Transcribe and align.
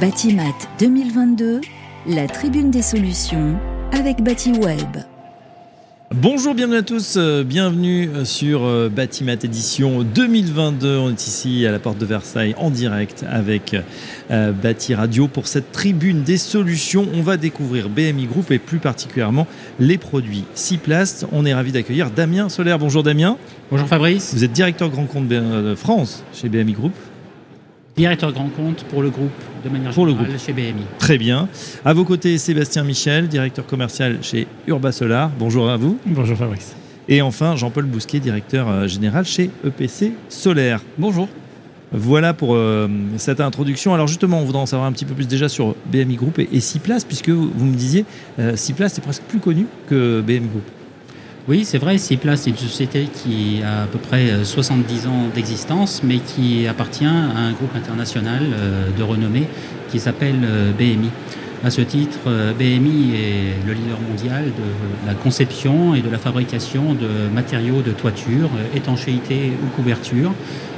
Batimat 0.00 0.56
2022, 0.78 1.60
la 2.06 2.26
tribune 2.26 2.70
des 2.70 2.80
solutions 2.80 3.58
avec 3.92 4.22
BatiWeb. 4.22 4.96
Bonjour, 6.14 6.54
bienvenue 6.54 6.78
à 6.78 6.82
tous, 6.82 7.16
euh, 7.18 7.44
bienvenue 7.44 8.08
euh, 8.08 8.24
sur 8.24 8.64
euh, 8.64 8.88
Batimat 8.88 9.34
édition 9.34 10.02
2022. 10.02 10.96
On 10.96 11.10
est 11.10 11.26
ici 11.26 11.66
à 11.66 11.70
la 11.70 11.78
porte 11.78 11.98
de 11.98 12.06
Versailles 12.06 12.54
en 12.56 12.70
direct 12.70 13.26
avec 13.28 13.76
Bati 14.30 14.94
Radio 14.94 15.28
pour 15.28 15.46
cette 15.46 15.70
tribune 15.70 16.22
des 16.22 16.38
solutions. 16.38 17.06
On 17.12 17.20
va 17.20 17.36
découvrir 17.36 17.90
BMI 17.90 18.24
Group 18.24 18.50
et 18.52 18.58
plus 18.58 18.78
particulièrement 18.78 19.46
les 19.78 19.98
produits 19.98 20.44
Ciplast. 20.54 21.26
On 21.30 21.44
est 21.44 21.52
ravi 21.52 21.72
d'accueillir 21.72 22.10
Damien 22.10 22.48
Solaire. 22.48 22.78
Bonjour 22.78 23.02
Damien. 23.02 23.36
Bonjour 23.70 23.86
Fabrice. 23.86 24.32
Vous 24.34 24.44
êtes 24.44 24.52
directeur 24.52 24.88
grand 24.88 25.04
compte 25.04 25.28
de 25.28 25.74
France 25.74 26.24
chez 26.32 26.48
BMI 26.48 26.72
Group. 26.72 26.92
Directeur 28.00 28.32
grand 28.32 28.48
compte 28.48 28.84
pour 28.84 29.02
le 29.02 29.10
groupe 29.10 29.28
de 29.62 29.68
manière 29.68 29.92
pour 29.92 30.06
générale 30.06 30.38
chez 30.38 30.54
BMI. 30.54 30.86
Très 30.98 31.18
bien. 31.18 31.50
À 31.84 31.92
vos 31.92 32.06
côtés, 32.06 32.38
Sébastien 32.38 32.82
Michel, 32.82 33.28
directeur 33.28 33.66
commercial 33.66 34.20
chez 34.22 34.46
Urba 34.66 34.90
Solar. 34.90 35.30
Bonjour 35.38 35.68
à 35.68 35.76
vous. 35.76 35.98
Bonjour 36.06 36.34
Fabrice. 36.34 36.74
Et 37.10 37.20
enfin, 37.20 37.56
Jean-Paul 37.56 37.84
Bousquet, 37.84 38.18
directeur 38.18 38.70
euh, 38.70 38.86
général 38.86 39.26
chez 39.26 39.50
EPC 39.66 40.14
Solaire. 40.30 40.80
Bonjour. 40.96 41.28
Voilà 41.92 42.32
pour 42.32 42.54
euh, 42.54 42.88
cette 43.18 43.42
introduction. 43.42 43.92
Alors 43.92 44.06
justement, 44.06 44.40
on 44.40 44.44
voudrait 44.46 44.62
en 44.62 44.66
savoir 44.66 44.88
un 44.88 44.92
petit 44.92 45.04
peu 45.04 45.12
plus 45.12 45.28
déjà 45.28 45.50
sur 45.50 45.76
BMI 45.92 46.16
Group 46.16 46.38
et, 46.38 46.48
et 46.50 46.60
Ciplas, 46.60 47.04
puisque 47.06 47.28
vous, 47.28 47.66
me 47.66 47.74
disiez, 47.74 48.06
euh, 48.38 48.56
Ciplas 48.56 48.94
est 48.96 49.02
presque 49.02 49.24
plus 49.24 49.40
connu 49.40 49.66
que 49.90 50.22
BMI 50.22 50.48
Group. 50.48 50.64
Oui, 51.48 51.64
c'est 51.64 51.78
vrai, 51.78 51.98
Ciplas 51.98 52.36
c'est 52.36 52.50
une 52.50 52.56
société 52.56 53.04
qui 53.06 53.62
a 53.64 53.82
à 53.82 53.86
peu 53.86 53.98
près 53.98 54.44
70 54.44 55.06
ans 55.06 55.28
d'existence, 55.34 56.02
mais 56.04 56.18
qui 56.18 56.66
appartient 56.66 57.04
à 57.04 57.08
un 57.10 57.52
groupe 57.52 57.74
international 57.74 58.42
de 58.96 59.02
renommée 59.02 59.48
qui 59.90 59.98
s'appelle 59.98 60.46
BMI. 60.78 61.10
À 61.62 61.68
ce 61.68 61.82
titre, 61.82 62.20
euh, 62.26 62.54
BMI 62.54 63.14
est 63.14 63.66
le 63.66 63.74
leader 63.74 63.98
mondial 64.00 64.44
de 64.44 65.06
la 65.06 65.12
conception 65.12 65.94
et 65.94 66.00
de 66.00 66.08
la 66.08 66.16
fabrication 66.16 66.94
de 66.94 67.28
matériaux 67.34 67.82
de 67.82 67.90
toiture, 67.90 68.48
euh, 68.56 68.76
étanchéité 68.76 69.52
ou 69.62 69.76
couverture. 69.76 70.32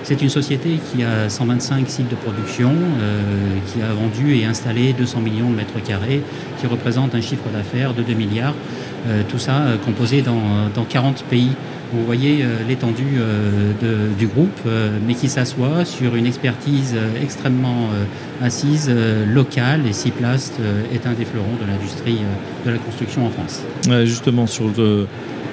C'est 0.05 0.20
une 0.20 0.28
société 0.28 0.78
qui 0.91 1.05
a 1.05 1.28
125 1.28 1.89
sites 1.89 2.08
de 2.08 2.17
production, 2.17 2.70
euh, 2.70 3.20
qui 3.72 3.81
a 3.83 3.92
vendu 3.92 4.36
et 4.36 4.44
installé 4.44 4.92
200 4.92 5.20
millions 5.20 5.50
de 5.50 5.56
mètres 5.56 5.83
carrés, 5.83 6.22
qui 6.61 6.67
représente 6.67 7.14
un 7.14 7.20
chiffre 7.20 7.48
d'affaires 7.53 7.94
de 7.94 8.03
2 8.03 8.14
milliards. 8.14 8.55
tout 9.28 9.39
ça 9.39 9.62
composé 9.84 10.22
dans, 10.22 10.69
dans 10.75 10.84
40 10.84 11.25
pays 11.25 11.50
vous 11.92 12.05
voyez 12.06 12.42
euh, 12.42 12.56
l'étendue 12.67 13.19
euh, 13.19 14.09
du 14.19 14.27
groupe, 14.27 14.48
euh, 14.67 14.98
mais 15.06 15.14
qui 15.14 15.28
s'assoit 15.28 15.84
sur 15.84 16.16
une 16.16 16.27
expertise 16.27 16.97
extrêmement 17.22 17.89
assise, 18.42 18.91
locale, 19.28 19.87
et 19.87 19.92
Ciplast 19.92 20.55
est 20.92 21.06
un 21.06 21.12
des 21.12 21.25
fleurons 21.25 21.56
de 21.61 21.66
l'industrie 21.66 22.19
de 22.64 22.70
la 22.70 22.78
construction 22.78 23.27
en 23.27 23.31
France. 23.31 23.62
justement, 24.05 24.47
sur 24.47 24.69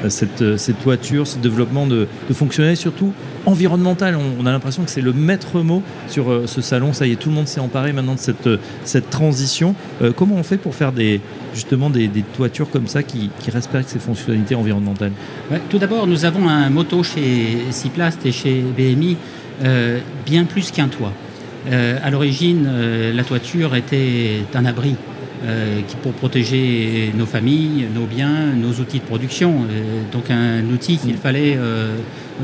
cette, 0.07 0.57
cette, 0.57 0.81
toiture, 0.81 1.27
ce 1.27 1.37
développement 1.37 1.85
de, 1.85 2.07
de 2.29 2.33
fonctionnalités, 2.33 2.79
surtout 2.79 3.11
environnemental. 3.45 4.17
On, 4.39 4.45
a 4.45 4.51
l'impression 4.51 4.83
que 4.83 4.89
c'est 4.89 5.01
le 5.01 5.13
maître 5.13 5.59
mot 5.61 5.83
sur 6.07 6.43
ce 6.45 6.61
salon. 6.61 6.93
Ça 6.93 7.05
y 7.07 7.11
est, 7.11 7.15
tout 7.15 7.29
le 7.29 7.35
monde 7.35 7.47
s'est 7.47 7.59
emparé 7.59 7.91
maintenant 7.93 8.15
de 8.15 8.59
cette, 8.83 9.09
transition. 9.09 9.75
comment 10.15 10.35
on 10.35 10.43
fait 10.43 10.57
pour 10.57 10.75
faire 10.75 10.91
des, 10.91 11.21
justement 11.53 11.89
des, 11.89 12.09
toitures 12.35 12.69
comme 12.69 12.87
ça 12.87 13.03
qui, 13.03 13.29
respectent 13.51 13.89
ces 13.89 13.99
fonctionnalités 13.99 14.55
environnementales? 14.55 15.11
Tout 15.69 15.79
d'abord, 15.79 16.07
nous 16.07 16.25
avons 16.25 16.47
un 16.47 16.69
moto 16.69 17.03
chez 17.03 17.57
Ciplast 17.71 18.25
et 18.25 18.31
chez 18.31 18.63
BMI, 18.77 19.17
euh, 19.63 19.99
bien 20.25 20.45
plus 20.45 20.71
qu'un 20.71 20.87
toit. 20.87 21.13
Euh, 21.69 21.97
à 22.01 22.09
l'origine, 22.09 22.65
euh, 22.67 23.13
la 23.13 23.23
toiture 23.23 23.75
était 23.75 24.43
un 24.53 24.65
abri 24.65 24.95
pour 26.03 26.11
protéger 26.13 27.13
nos 27.17 27.25
familles, 27.25 27.87
nos 27.95 28.05
biens, 28.05 28.53
nos 28.55 28.71
outils 28.73 28.99
de 28.99 29.05
production. 29.05 29.65
donc 30.11 30.29
un 30.29 30.63
outil 30.69 30.97
qu'il 30.97 31.15
fallait 31.15 31.57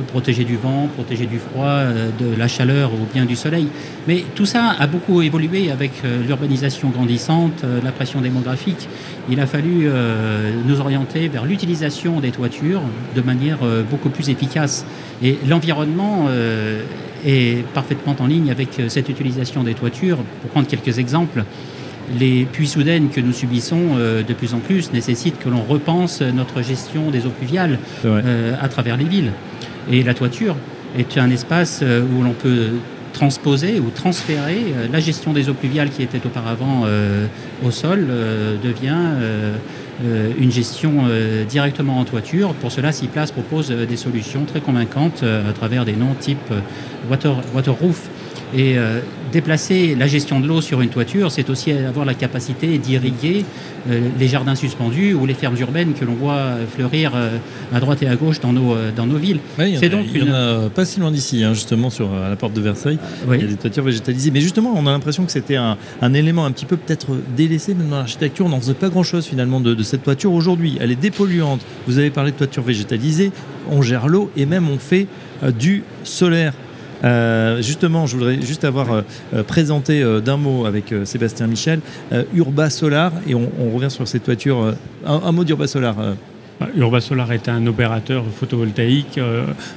protéger 0.03 0.43
du 0.43 0.57
vent, 0.57 0.89
protéger 0.93 1.25
du 1.25 1.39
froid, 1.39 1.65
euh, 1.65 2.09
de 2.19 2.35
la 2.37 2.47
chaleur 2.47 2.93
ou 2.93 3.05
bien 3.13 3.25
du 3.25 3.35
soleil. 3.35 3.67
Mais 4.07 4.23
tout 4.35 4.45
ça 4.45 4.75
a 4.77 4.87
beaucoup 4.87 5.21
évolué 5.21 5.71
avec 5.71 5.91
euh, 6.03 6.23
l'urbanisation 6.23 6.89
grandissante, 6.89 7.63
euh, 7.63 7.79
la 7.83 7.91
pression 7.91 8.21
démographique. 8.21 8.87
Il 9.29 9.39
a 9.39 9.47
fallu 9.47 9.89
nous 10.67 10.79
orienter 10.79 11.27
vers 11.29 11.45
l'utilisation 11.45 12.19
des 12.19 12.29
toitures 12.29 12.81
de 13.15 13.21
manière 13.21 13.57
beaucoup 13.89 14.09
plus 14.09 14.29
efficace. 14.29 14.85
Et 15.23 15.39
l'environnement 15.47 16.27
est 17.25 17.65
parfaitement 17.73 18.15
en 18.19 18.27
ligne 18.27 18.51
avec 18.51 18.79
cette 18.87 19.09
utilisation 19.09 19.63
des 19.63 19.73
toitures. 19.73 20.17
Pour 20.41 20.51
prendre 20.51 20.67
quelques 20.67 20.99
exemples, 20.99 21.43
les 22.19 22.45
pluies 22.45 22.67
soudaines 22.67 23.09
que 23.09 23.19
nous 23.19 23.33
subissons 23.33 23.95
de 23.97 24.33
plus 24.33 24.53
en 24.53 24.59
plus 24.59 24.91
nécessitent 24.93 25.39
que 25.39 25.49
l'on 25.49 25.63
repense 25.63 26.21
notre 26.21 26.61
gestion 26.61 27.09
des 27.09 27.25
eaux 27.25 27.31
pluviales 27.31 27.79
à 28.03 28.69
travers 28.69 28.97
les 28.97 29.05
villes. 29.05 29.31
Et 29.91 30.03
la 30.03 30.13
toiture 30.13 30.55
est 30.97 31.17
un 31.17 31.29
espace 31.29 31.81
euh, 31.83 32.01
où 32.01 32.23
l'on 32.23 32.33
peut 32.33 32.69
transposer 33.13 33.79
ou 33.79 33.89
transférer 33.91 34.57
euh, 34.75 34.87
la 34.91 34.99
gestion 34.99 35.31
des 35.31 35.49
eaux 35.49 35.53
pluviales 35.53 35.89
qui 35.89 36.03
était 36.03 36.25
auparavant 36.25 36.83
euh, 36.85 37.27
au 37.65 37.71
sol 37.71 38.07
devient 38.63 38.95
une 40.37 40.51
gestion 40.51 41.05
directement 41.47 41.99
en 41.99 42.03
toiture. 42.03 42.53
Pour 42.55 42.69
cela, 42.69 42.91
Ciplast 42.91 43.33
propose 43.33 43.69
des 43.69 43.95
solutions 43.95 44.43
très 44.43 44.59
convaincantes 44.59 45.23
à 45.23 45.53
travers 45.53 45.85
des 45.85 45.93
noms 45.93 46.13
type 46.19 46.51
water, 47.09 47.37
water 47.53 47.73
roof 47.73 48.09
et 48.53 48.77
euh, 48.77 48.99
déplacer 49.35 49.95
la 49.95 50.07
gestion 50.07 50.39
de 50.39 50.47
l'eau 50.47 50.61
sur 50.61 50.79
une 50.79 50.87
toiture, 50.87 51.29
c'est 51.29 51.49
aussi 51.49 51.73
avoir 51.73 52.05
la 52.05 52.13
capacité 52.13 52.77
d'irriguer 52.77 53.43
euh, 53.89 54.07
les 54.17 54.29
jardins 54.29 54.55
suspendus 54.55 55.13
ou 55.13 55.25
les 55.25 55.33
fermes 55.33 55.57
urbaines 55.59 55.93
que 55.93 56.05
l'on 56.05 56.13
voit 56.13 56.53
fleurir 56.73 57.11
euh, 57.15 57.37
à 57.73 57.81
droite 57.81 58.01
et 58.01 58.07
à 58.07 58.15
gauche 58.15 58.39
dans 58.39 58.53
nos, 58.53 58.75
dans 58.95 59.05
nos 59.05 59.17
villes. 59.17 59.39
c'est 59.57 59.89
donc 59.89 60.05
il 60.13 60.23
y 60.23 60.29
en 60.29 60.33
a 60.33 60.69
pas 60.69 60.85
si 60.85 61.01
loin 61.01 61.11
d'ici, 61.11 61.43
hein, 61.43 61.53
justement, 61.53 61.89
sur 61.89 62.13
à 62.13 62.29
la 62.29 62.37
porte 62.37 62.53
de 62.53 62.61
Versailles. 62.61 62.97
Il 63.29 63.41
y 63.41 63.43
a 63.43 63.47
des 63.47 63.57
toitures 63.57 63.83
végétalisées. 63.83 64.31
Mais 64.31 64.39
justement, 64.39 64.73
on 64.73 64.87
a 64.87 64.91
l'impression 64.91 65.25
que 65.25 65.31
c'était 65.33 65.57
un, 65.57 65.75
élément 66.13 66.45
un 66.45 66.51
petit 66.51 66.65
peu 66.65 66.77
peut-être 66.77 67.07
délaissé, 67.35 67.73
même 67.73 67.89
dans 67.89 67.97
l'architecture. 67.97 68.45
On 68.45 68.49
n'en 68.49 68.61
faisait 68.61 68.73
pas 68.73 68.87
grand-chose 68.87 69.25
finalement 69.25 69.59
de, 69.59 69.73
de 69.73 69.83
cette 69.83 70.03
toiture. 70.03 70.31
Aujourd'hui, 70.31 70.77
elle 70.79 70.91
est 70.91 71.01
dépolluante. 71.01 71.59
Vous 71.87 71.99
avez 71.99 72.09
parlé 72.09 72.31
de 72.31 72.37
toiture 72.37 72.63
végétalisée. 72.63 73.33
On 73.69 73.81
gère 73.81 74.07
l'eau 74.07 74.31
et 74.37 74.45
même 74.45 74.69
on 74.69 74.77
fait 74.77 75.07
du 75.59 75.83
solaire. 76.05 76.53
Euh, 77.03 77.61
justement, 77.61 78.05
je 78.05 78.15
voudrais 78.15 78.41
juste 78.41 78.63
avoir 78.63 78.91
euh, 78.91 79.01
euh, 79.33 79.43
présenté 79.43 80.03
d'un 80.21 80.37
mot 80.37 80.65
avec 80.65 80.93
Sébastien 81.03 81.47
Michel 81.47 81.79
Urba 82.33 82.69
Solar 82.69 83.11
et 83.27 83.35
on, 83.35 83.49
revient 83.73 83.91
sur 83.91 84.07
ces 84.07 84.19
toitures. 84.19 84.73
Un, 85.05 85.31
mot 85.31 85.43
d'Urba 85.43 85.67
Solar. 85.67 85.95
Bah, 86.59 86.67
Urba 86.75 87.01
Solar 87.01 87.31
est 87.31 87.49
un 87.49 87.65
opérateur 87.67 88.23
photovoltaïque 88.35 89.19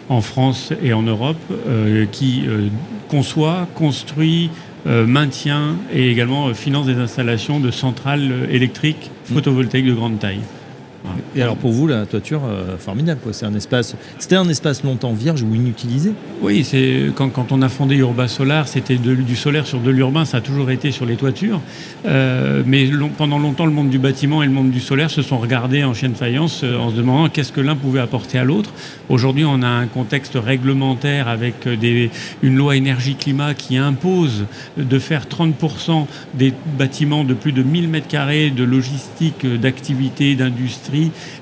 en 0.09 0.21
France 0.21 0.73
et 0.83 0.93
en 0.93 1.03
Europe 1.03 1.37
qui 2.13 2.45
conçoit, 3.09 3.67
construit, 3.75 4.51
maintient 4.87 5.77
et 5.93 6.11
également 6.11 6.53
finance 6.55 6.87
des 6.87 6.97
installations 6.97 7.61
de 7.61 7.71
centrales 7.71 8.31
électriques 8.51 9.11
photovoltaïques 9.25 9.87
de 9.87 9.95
grande 9.95 10.19
taille. 10.19 10.41
Et 11.37 11.43
alors 11.43 11.57
pour 11.57 11.73
vous, 11.73 11.87
la 11.87 12.07
toiture, 12.07 12.43
euh, 12.45 12.77
formidable, 12.79 13.21
quoi. 13.23 13.33
C'est 13.33 13.47
un 13.47 13.55
espace. 13.55 13.95
C'était 14.19 14.37
un 14.37 14.49
espace 14.49 14.83
longtemps 14.83 15.13
vierge 15.13 15.43
ou 15.43 15.55
inutilisé? 15.55 16.13
Oui, 16.43 16.65
c'est 16.65 17.11
quand, 17.15 17.53
on 17.53 17.63
a 17.63 17.69
fondé 17.69 17.97
Urba 17.97 18.29
Solar, 18.29 18.69
c'était 18.69 18.97
du 18.97 19.37
solaire 19.37 19.67
sur 19.67 19.81
de 19.81 19.91
l'urbain. 19.91 20.25
Ça 20.25 20.39
a 20.39 20.41
toujours 20.41 20.71
été 20.71 20.91
sur 20.91 21.07
les 21.07 21.17
toitures. 21.17 21.61
Euh, 22.07 22.63
mais 22.67 22.89
pendant 23.17 23.39
longtemps, 23.39 23.67
le 23.67 23.73
monde 23.73 23.91
du 23.91 23.99
bâtiment 23.99 24.43
et 24.43 24.47
le 24.47 24.53
monde 24.53 24.71
du 24.71 24.81
solaire 24.81 25.11
se 25.11 25.23
sont 25.23 25.39
regardés 25.39 25.85
en 25.85 25.95
chaîne 25.95 26.15
faïence 26.15 26.63
euh, 26.65 26.77
en 26.79 26.91
se 26.91 26.97
demandant 26.97 27.29
qu'est-ce 27.29 27.53
que 27.53 27.61
l'un 27.61 27.77
pouvait 27.77 28.01
apporter 28.01 28.39
à 28.39 28.45
l'autre. 28.45 28.73
Aujourd'hui, 29.09 29.45
on 29.45 29.63
a 29.63 29.69
un 29.69 29.87
contexte 29.87 30.37
réglementaire 30.37 31.29
avec 31.29 31.69
une 32.43 32.57
loi 32.57 32.77
énergie-climat 32.77 33.55
qui 33.55 33.77
impose 33.77 34.45
de 34.77 34.99
faire 34.99 35.27
30% 35.27 36.07
des 36.35 36.53
bâtiments 36.79 37.25
de 37.25 37.35
plus 37.35 37.53
de 37.53 37.63
1000 37.63 37.89
mètres 37.89 38.09
carrés 38.09 38.51
de 38.51 38.65
logistique, 38.65 39.47
d'activité, 39.47 40.35
d'industrie 40.35 40.98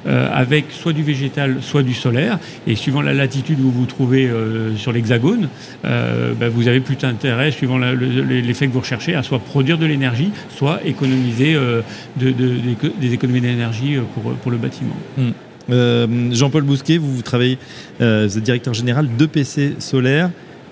euh, 0.07 0.29
avec 0.33 0.67
soit 0.71 0.93
du 0.93 1.03
végétal, 1.03 1.59
soit 1.61 1.83
du 1.83 1.95
solaire. 1.95 2.39
Et 2.67 2.75
suivant 2.75 3.03
la 3.03 3.15
latitude 3.15 3.59
où 3.61 3.65
vous 3.65 3.81
vous 3.81 3.87
trouvez 3.87 4.27
euh, 4.27 4.77
sur 4.77 4.93
l'hexagone, 4.93 5.49
euh, 5.85 6.33
ben, 6.39 6.49
vous 6.49 6.69
avez 6.69 6.81
plus 6.81 6.97
d'intérêt, 6.97 7.51
suivant 7.51 7.79
l'effet 7.79 8.67
que 8.67 8.73
vous 8.73 8.81
recherchez, 8.81 9.15
à 9.15 9.23
soit 9.23 9.39
produire 9.39 9.79
de 9.79 9.87
l'énergie, 9.87 10.31
soit 10.57 10.81
économiser 10.85 11.57
des 12.17 13.13
économies 13.13 13.41
d'énergie 13.41 13.99
pour, 14.43 14.51
le 14.51 14.57
bâtiment. 14.57 14.97
Hmm. 15.17 16.33
Jean-Paul 16.33 16.63
Bousquet, 16.63 16.99
vous, 16.99 17.23
travaillez, 17.23 17.59
vous 17.99 18.05
êtes 18.05 18.43
directeur 18.43 18.75
général 18.75 19.09
d'EPC 19.17 19.77
Solaire. 19.79 20.31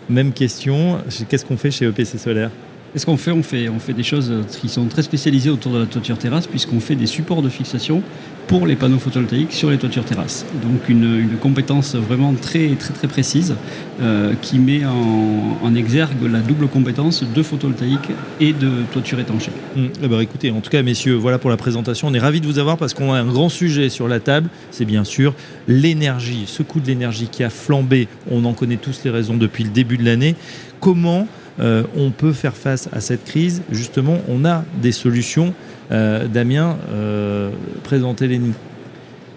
Même 0.08 0.32
question, 0.32 0.98
qu'est-ce 1.28 1.44
qu'on 1.44 1.56
fait 1.56 1.70
chez 1.70 1.86
EPC 1.86 2.18
Solaire? 2.18 2.50
Et 2.94 3.00
ce 3.00 3.06
qu'on 3.06 3.16
fait, 3.16 3.32
on 3.32 3.42
fait, 3.42 3.92
des 3.92 4.04
choses 4.04 4.32
qui 4.60 4.68
sont 4.68 4.86
très 4.86 5.02
spécialisées 5.02 5.50
autour 5.50 5.72
de 5.72 5.78
la 5.80 5.86
toiture 5.86 6.16
terrasse, 6.16 6.46
puisqu'on 6.46 6.78
fait 6.78 6.94
des 6.94 7.06
supports 7.06 7.42
de 7.42 7.48
fixation 7.48 8.02
pour 8.46 8.66
les 8.66 8.76
panneaux 8.76 8.98
photovoltaïques 8.98 9.52
sur 9.52 9.70
les 9.70 9.78
toitures 9.78 10.04
terrasses. 10.04 10.46
Donc 10.62 10.88
une, 10.88 11.28
compétence 11.40 11.96
vraiment 11.96 12.34
très 12.34 12.68
très 12.78 12.94
très 12.94 13.08
précise 13.08 13.56
euh, 14.00 14.34
qui 14.40 14.58
met 14.58 14.82
en, 14.84 15.74
exergue 15.74 16.30
la 16.30 16.38
double 16.38 16.68
compétence 16.68 17.24
de 17.24 17.42
photovoltaïque 17.42 18.10
et 18.40 18.52
de 18.52 18.70
toiture 18.92 19.18
étanchée. 19.18 19.50
Hum, 19.76 19.88
eh 20.00 20.06
ben, 20.06 20.20
écoutez, 20.20 20.52
en 20.52 20.60
tout 20.60 20.70
cas 20.70 20.82
messieurs, 20.82 21.14
voilà 21.14 21.38
pour 21.38 21.50
la 21.50 21.56
présentation. 21.56 22.06
On 22.06 22.14
est 22.14 22.20
ravis 22.20 22.40
de 22.40 22.46
vous 22.46 22.60
avoir 22.60 22.76
parce 22.76 22.94
qu'on 22.94 23.12
a 23.12 23.18
un 23.18 23.26
grand 23.26 23.48
sujet 23.48 23.88
sur 23.88 24.06
la 24.06 24.20
table. 24.20 24.48
C'est 24.70 24.84
bien 24.84 25.02
sûr 25.02 25.34
l'énergie, 25.66 26.44
ce 26.46 26.62
coût 26.62 26.78
de 26.78 26.86
l'énergie 26.86 27.26
qui 27.26 27.42
a 27.42 27.50
flambé. 27.50 28.06
On 28.30 28.44
en 28.44 28.52
connaît 28.52 28.76
tous 28.76 29.00
les 29.04 29.10
raisons 29.10 29.36
depuis 29.36 29.64
le 29.64 29.70
début 29.70 29.98
de 29.98 30.04
l'année. 30.04 30.36
Comment 30.78 31.26
euh, 31.60 31.84
on 31.96 32.10
peut 32.10 32.32
faire 32.32 32.56
face 32.56 32.88
à 32.92 33.00
cette 33.00 33.24
crise 33.24 33.62
Justement, 33.70 34.18
on 34.28 34.44
a 34.44 34.64
des 34.80 34.92
solutions. 34.92 35.54
Euh, 35.92 36.26
Damien, 36.26 36.76
euh, 36.92 37.50
présentez-les-nous. 37.84 38.54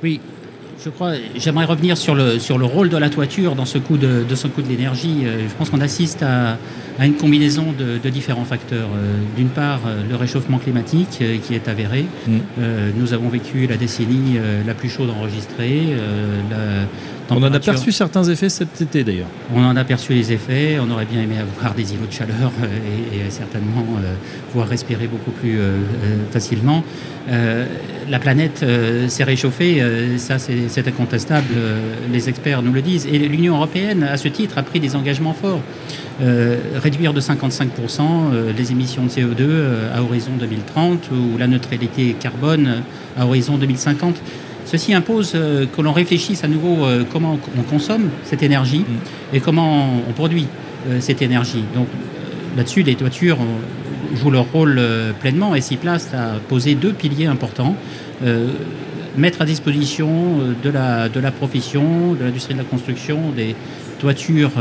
Oui, 0.03 0.19
je 0.83 0.89
crois, 0.89 1.13
j'aimerais 1.35 1.65
revenir 1.65 1.97
sur 1.97 2.15
le, 2.15 2.39
sur 2.39 2.57
le 2.57 2.65
rôle 2.65 2.89
de 2.89 2.97
la 2.97 3.09
toiture 3.09 3.55
dans 3.55 3.65
ce 3.65 3.77
coup 3.77 3.97
de, 3.97 4.23
ce 4.33 4.47
coup 4.47 4.61
de 4.61 4.67
l'énergie. 4.67 5.23
Je 5.25 5.53
pense 5.57 5.69
qu'on 5.69 5.81
assiste 5.81 6.23
à, 6.23 6.57
une 7.03 7.15
combinaison 7.15 7.73
de, 7.77 8.09
différents 8.09 8.45
facteurs. 8.45 8.87
D'une 9.35 9.49
part, 9.49 9.81
le 10.07 10.15
réchauffement 10.15 10.59
climatique 10.59 11.23
qui 11.43 11.53
est 11.53 11.67
avéré. 11.67 12.05
Mm. 12.27 12.37
nous 12.95 13.13
avons 13.13 13.27
vécu 13.27 13.65
la 13.67 13.75
décennie 13.75 14.37
la 14.65 14.73
plus 14.75 14.89
chaude 14.89 15.09
enregistrée. 15.09 15.95
On 17.29 17.43
en 17.43 17.53
a 17.53 17.59
perçu 17.59 17.91
certains 17.91 18.23
effets 18.23 18.49
cet 18.49 18.81
été 18.81 19.03
d'ailleurs. 19.03 19.27
On 19.53 19.63
en 19.63 19.75
a 19.75 19.83
perçu 19.83 20.13
les 20.13 20.31
effets, 20.31 20.77
on 20.79 20.89
aurait 20.89 21.05
bien 21.05 21.21
aimé 21.21 21.35
avoir 21.39 21.73
des 21.73 21.93
îlots 21.93 22.05
de 22.05 22.11
chaleur 22.11 22.51
euh, 22.63 23.27
et, 23.27 23.29
certainement 23.29 23.85
euh, 23.97 24.13
pouvoir 24.51 24.67
respirer 24.69 25.07
beaucoup 25.07 25.31
plus 25.31 25.59
euh, 25.59 25.77
facilement. 26.31 26.83
la 28.09 28.19
planète 28.19 28.65
s'est 29.09 29.23
réchauffée, 29.25 29.83
ça 30.17 30.39
c'est 30.39 30.87
incontestable, 30.87 31.47
les 32.11 32.29
experts 32.29 32.61
nous 32.61 32.71
le 32.71 32.81
disent. 32.81 33.05
Et 33.05 33.19
l'Union 33.19 33.55
européenne, 33.55 34.03
à 34.03 34.15
ce 34.15 34.29
titre, 34.29 34.57
a 34.57 34.63
pris 34.63 34.79
des 34.79 34.95
engagements 34.95 35.33
forts. 35.33 35.59
réduire 36.81 37.13
de 37.13 37.19
55% 37.19 38.55
les 38.57 38.71
émissions 38.71 39.03
de 39.03 39.09
CO2 39.09 39.43
à 39.93 40.01
horizon 40.01 40.31
2030 40.39 41.09
ou 41.11 41.37
la 41.37 41.47
neutralité 41.47 42.15
carbone 42.17 42.81
à 43.17 43.25
horizon 43.25 43.57
2050. 43.57 44.15
Ceci 44.67 44.93
impose 44.93 45.31
euh, 45.33 45.65
que 45.65 45.81
l'on 45.81 45.93
réfléchisse 45.93 46.43
à 46.43 46.49
nouveau 46.49 46.83
euh, 46.83 47.05
comment 47.09 47.39
on 47.57 47.61
consomme 47.61 48.09
cette 48.25 48.43
énergie 48.43 48.79
mm. 48.79 49.35
et 49.35 49.39
comment 49.39 50.01
on 50.07 50.11
produit 50.11 50.45
euh, 50.89 50.97
cette 50.99 51.21
énergie. 51.21 51.63
Donc 51.73 51.87
là-dessus, 52.57 52.83
les 52.83 52.95
toitures 52.95 53.37
jouent 54.13 54.31
leur 54.31 54.51
rôle 54.51 54.81
pleinement 55.21 55.55
et 55.55 55.61
place 55.79 56.13
a 56.13 56.39
posé 56.49 56.75
deux 56.75 56.91
piliers 56.93 57.27
importants. 57.27 57.75
mettre 59.15 59.41
à 59.41 59.45
disposition 59.45 60.09
de 60.63 60.69
la, 60.69 61.07
de 61.09 61.19
la 61.19 61.31
profession, 61.31 62.13
de 62.13 62.23
l'industrie 62.23 62.53
de 62.53 62.59
la 62.59 62.65
construction, 62.65 63.31
des 63.35 63.55
toitures 63.99 64.53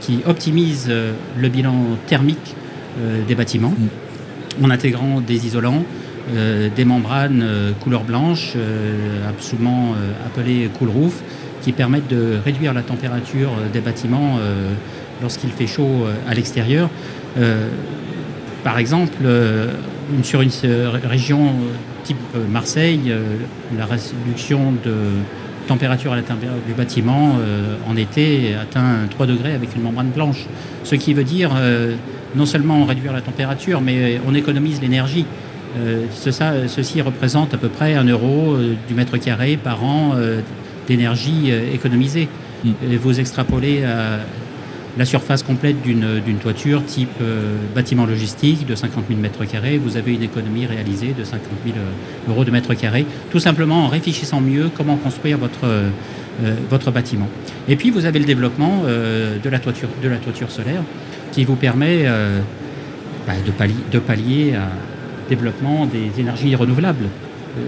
qui 0.00 0.20
optimisent 0.24 0.88
le 0.88 1.48
bilan 1.48 1.74
thermique 2.06 2.54
des 3.28 3.34
bâtiments 3.34 3.74
mm. 3.76 4.64
en 4.64 4.70
intégrant 4.70 5.20
des 5.20 5.46
isolants, 5.46 5.82
des 6.34 6.84
membranes 6.84 7.42
euh, 7.42 7.72
couleur 7.80 8.02
blanche, 8.02 8.54
euh, 8.56 9.28
absolument 9.28 9.94
appelées 10.24 10.68
cool 10.78 10.88
roof, 10.88 11.22
qui 11.62 11.72
permettent 11.72 12.08
de 12.08 12.38
réduire 12.44 12.74
la 12.74 12.82
température 12.82 13.50
des 13.72 13.80
bâtiments 13.80 14.38
lorsqu'il 15.20 15.50
fait 15.50 15.66
chaud 15.66 16.06
à 16.28 16.32
l'extérieur. 16.32 16.88
par 18.62 18.78
exemple, 18.78 19.16
sur 20.22 20.42
une 20.42 20.50
région 21.02 21.54
type 22.04 22.18
Marseille, 22.52 23.12
la 23.76 23.84
réduction 23.84 24.74
de 24.84 24.94
température 25.66 26.12
à 26.12 26.16
l'intérieur 26.16 26.54
du 26.68 26.74
bâtiment 26.74 27.36
en 27.88 27.96
été 27.96 28.54
atteint 28.54 29.08
3 29.10 29.26
degrés 29.26 29.54
avec 29.54 29.74
une 29.74 29.82
membrane 29.82 30.10
blanche. 30.10 30.46
Ce 30.84 30.94
qui 30.94 31.14
veut 31.14 31.24
dire 31.24 31.50
non 32.36 32.46
seulement 32.46 32.84
réduire 32.84 33.12
la 33.12 33.22
température, 33.22 33.80
mais 33.80 34.20
on 34.24 34.36
économise 34.36 34.80
l'énergie. 34.80 35.26
Euh, 35.78 36.06
ceci 36.10 37.00
représente 37.02 37.54
à 37.54 37.58
peu 37.58 37.68
près 37.68 37.94
un 37.94 38.04
euro 38.04 38.54
euh, 38.54 38.74
du 38.88 38.94
mètre 38.94 39.16
carré 39.18 39.58
par 39.62 39.84
an 39.84 40.12
euh, 40.14 40.40
d'énergie 40.86 41.50
économisée. 41.74 42.28
Mm. 42.64 42.70
vous 43.02 43.18
extrapolez 43.20 43.84
à 43.84 44.20
la 44.96 45.04
surface 45.04 45.42
complète 45.42 45.82
d'une 45.82 46.38
toiture 46.40 46.82
type 46.86 47.20
bâtiment 47.74 48.06
logistique 48.06 48.66
de 48.66 48.74
50 48.74 49.04
000 49.08 49.20
mètres 49.20 49.44
carrés, 49.44 49.76
vous 49.76 49.98
avez 49.98 50.14
une 50.14 50.22
économie 50.22 50.64
réalisée 50.64 51.12
de 51.18 51.22
50 51.22 51.42
000 51.66 51.76
euros 52.30 52.44
de 52.44 52.50
mètre 52.50 52.72
carré, 52.72 53.04
tout 53.30 53.40
simplement 53.40 53.84
en 53.84 53.88
réfléchissant 53.88 54.40
mieux 54.40 54.70
comment 54.74 54.96
construire 54.96 55.36
votre, 55.36 55.66
votre 56.70 56.92
bâtiment. 56.92 57.28
Et 57.68 57.76
puis 57.76 57.90
vous 57.90 58.06
avez 58.06 58.20
le 58.20 58.24
développement 58.24 58.84
de, 58.84 59.50
la 59.50 59.58
toiture, 59.58 59.90
de 60.02 60.08
la 60.08 60.16
toiture 60.16 60.50
solaire 60.50 60.82
qui 61.30 61.44
vous 61.44 61.56
permet 61.56 62.06
bah, 63.26 63.34
de, 63.44 63.50
pallier, 63.50 63.74
de 63.92 63.98
pallier 63.98 64.54
à 64.54 64.70
développement 65.28 65.86
des 65.86 66.20
énergies 66.20 66.54
renouvelables. 66.54 67.06
Euh, 67.58 67.66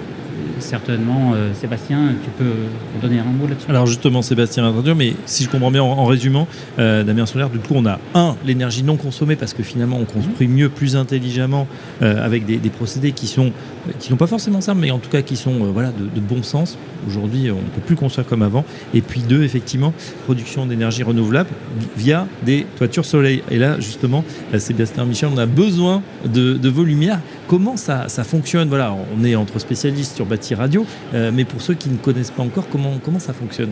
certainement, 0.59 1.33
euh, 1.35 1.55
Sébastien, 1.55 2.15
tu 2.23 2.31
peux 2.31 2.53
donner 3.01 3.21
un 3.21 3.25
mot 3.25 3.47
là-dessus 3.47 3.71
Alors 3.71 3.87
justement, 3.87 4.23
Sébastien 4.23 4.73
mais 4.97 5.15
si 5.25 5.45
je 5.45 5.49
comprends 5.49 5.71
bien 5.71 5.83
en, 5.83 6.05
résumant, 6.05 6.49
euh, 6.79 7.05
Damien 7.05 7.27
Solaire, 7.27 7.49
du 7.49 7.59
coup, 7.59 7.75
on 7.77 7.87
a 7.87 8.01
un, 8.15 8.37
l'énergie 8.45 8.83
non 8.83 8.97
consommée, 8.97 9.37
parce 9.37 9.55
que 9.55 9.63
finalement, 9.63 9.99
on 10.01 10.05
construit 10.05 10.49
mieux, 10.49 10.69
plus 10.69 10.97
intelligemment, 10.97 11.67
avec 12.01 12.45
des, 12.45 12.59
procédés 12.71 13.13
qui 13.13 13.27
sont 13.27 13.53
qui 13.99 14.11
n'ont 14.11 14.19
pas 14.19 14.27
forcément 14.27 14.61
simples, 14.61 14.81
mais 14.81 14.91
en 14.91 14.99
tout 14.99 15.09
cas 15.09 15.23
qui 15.23 15.37
sont 15.37 15.53
voilà, 15.73 15.91
de, 15.91 16.21
bon 16.21 16.43
sens. 16.43 16.77
Aujourd'hui, 17.07 17.51
on 17.51 17.57
ne 17.57 17.61
peut 17.61 17.81
plus 17.85 17.97
construire 17.97 18.27
comme 18.27 18.43
avant. 18.43 18.65
Et 18.93 19.01
puis 19.01 19.21
deux, 19.21 19.43
effectivement, 19.43 19.95
production 20.25 20.67
d'énergie 20.67 21.03
renouvelable 21.03 21.49
via 21.97 22.27
des 22.45 22.67
toitures 22.77 23.05
soleil. 23.05 23.43
Et 23.51 23.59
là, 23.59 23.81
justement, 23.81 24.25
Sébastien 24.59 25.05
Michel, 25.05 25.31
on 25.35 25.39
a 25.39 25.47
besoin 25.47 26.03
de, 26.27 26.55
de 26.55 26.69
vos 26.69 26.85
lumières. 26.85 27.21
Comment 27.49 27.79
ça, 27.79 28.07
fonctionne 28.25 28.69
Voilà, 28.69 28.95
on 29.19 29.25
est 29.25 29.35
entre 29.35 29.59
spécialistes 29.59 30.15
sur 30.15 30.27
bâti 30.27 30.55
radio, 30.55 30.85
euh, 31.15 31.31
mais 31.33 31.47
pour 31.47 31.63
ceux 31.63 31.73
qui 31.73 31.89
ne 31.89 31.97
connaissent 31.97 32.31
pas 32.31 32.43
encore, 32.43 32.69
comment, 32.69 32.99
comment 33.03 33.19
ça 33.19 33.33
fonctionne? 33.33 33.71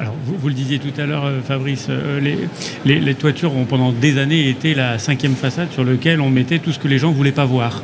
Alors, 0.00 0.14
vous, 0.24 0.48
le 0.48 0.54
disiez 0.54 0.78
tout 0.78 0.98
à 0.98 1.04
l'heure, 1.04 1.26
euh, 1.26 1.42
Fabrice, 1.42 1.88
euh, 1.90 2.20
les, 2.20 2.98
les, 2.98 3.14
toitures 3.14 3.54
ont 3.54 3.66
pendant 3.66 3.92
des 3.92 4.16
années 4.16 4.48
été 4.48 4.74
la 4.74 4.98
cinquième 4.98 5.34
façade 5.34 5.70
sur 5.72 5.84
laquelle 5.84 6.22
on 6.22 6.30
mettait 6.30 6.58
tout 6.58 6.72
ce 6.72 6.78
que 6.78 6.88
les 6.88 6.96
gens 6.96 7.10
ne 7.10 7.14
voulaient 7.14 7.32
pas 7.32 7.44
voir. 7.44 7.82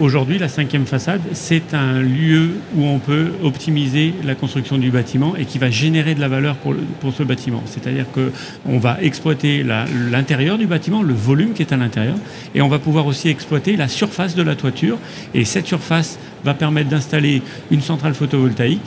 Aujourd'hui, 0.00 0.38
la 0.38 0.48
cinquième 0.48 0.86
façade, 0.86 1.20
c'est 1.34 1.74
un 1.74 2.00
lieu 2.00 2.52
où 2.74 2.86
on 2.86 2.98
peut 2.98 3.32
optimiser 3.42 4.14
la 4.24 4.34
construction 4.34 4.78
du 4.78 4.90
bâtiment 4.90 5.36
et 5.36 5.44
qui 5.44 5.58
va 5.58 5.68
générer 5.68 6.14
de 6.14 6.20
la 6.20 6.28
valeur 6.28 6.56
pour, 6.56 6.74
ce 7.12 7.22
bâtiment. 7.22 7.62
C'est-à-dire 7.66 8.06
qu'on 8.10 8.78
va 8.78 8.96
exploiter 9.02 9.62
l'intérieur 9.62 10.56
du 10.56 10.66
bâtiment, 10.66 11.02
le 11.02 11.12
volume 11.12 11.52
qui 11.52 11.60
est 11.60 11.74
à 11.74 11.76
l'intérieur, 11.76 12.16
et 12.54 12.62
on 12.62 12.68
va 12.68 12.78
pouvoir 12.78 13.06
aussi 13.06 13.28
exploiter 13.28 13.76
la 13.76 13.88
surface 13.88 14.34
de 14.34 14.42
la 14.42 14.56
toiture. 14.56 14.96
Et 15.34 15.44
cette 15.44 15.66
surface 15.66 16.18
va 16.44 16.54
permettre 16.54 16.88
d'installer 16.88 17.42
une 17.70 17.82
centrale 17.82 18.14
photovoltaïque, 18.14 18.80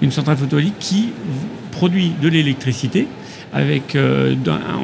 une 0.00 0.12
centrale 0.12 0.36
photovoltaïque 0.36 0.78
qui 0.78 1.08
produit 1.72 2.12
de 2.22 2.28
l'électricité. 2.28 3.08
Euh, 3.54 4.34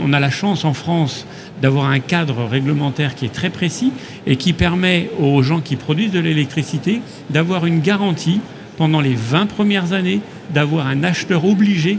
on 0.04 0.12
a 0.12 0.20
la 0.20 0.30
chance 0.30 0.64
en 0.64 0.74
France 0.74 1.26
d'avoir 1.62 1.86
un 1.86 2.00
cadre 2.00 2.44
réglementaire 2.44 3.14
qui 3.14 3.24
est 3.24 3.32
très 3.32 3.50
précis 3.50 3.92
et 4.26 4.36
qui 4.36 4.52
permet 4.52 5.10
aux 5.18 5.42
gens 5.42 5.60
qui 5.60 5.76
produisent 5.76 6.12
de 6.12 6.20
l'électricité 6.20 7.00
d'avoir 7.30 7.66
une 7.66 7.80
garantie 7.80 8.40
pendant 8.76 9.00
les 9.00 9.14
20 9.14 9.46
premières 9.46 9.92
années, 9.92 10.20
d'avoir 10.50 10.86
un 10.86 11.02
acheteur 11.02 11.44
obligé 11.44 11.98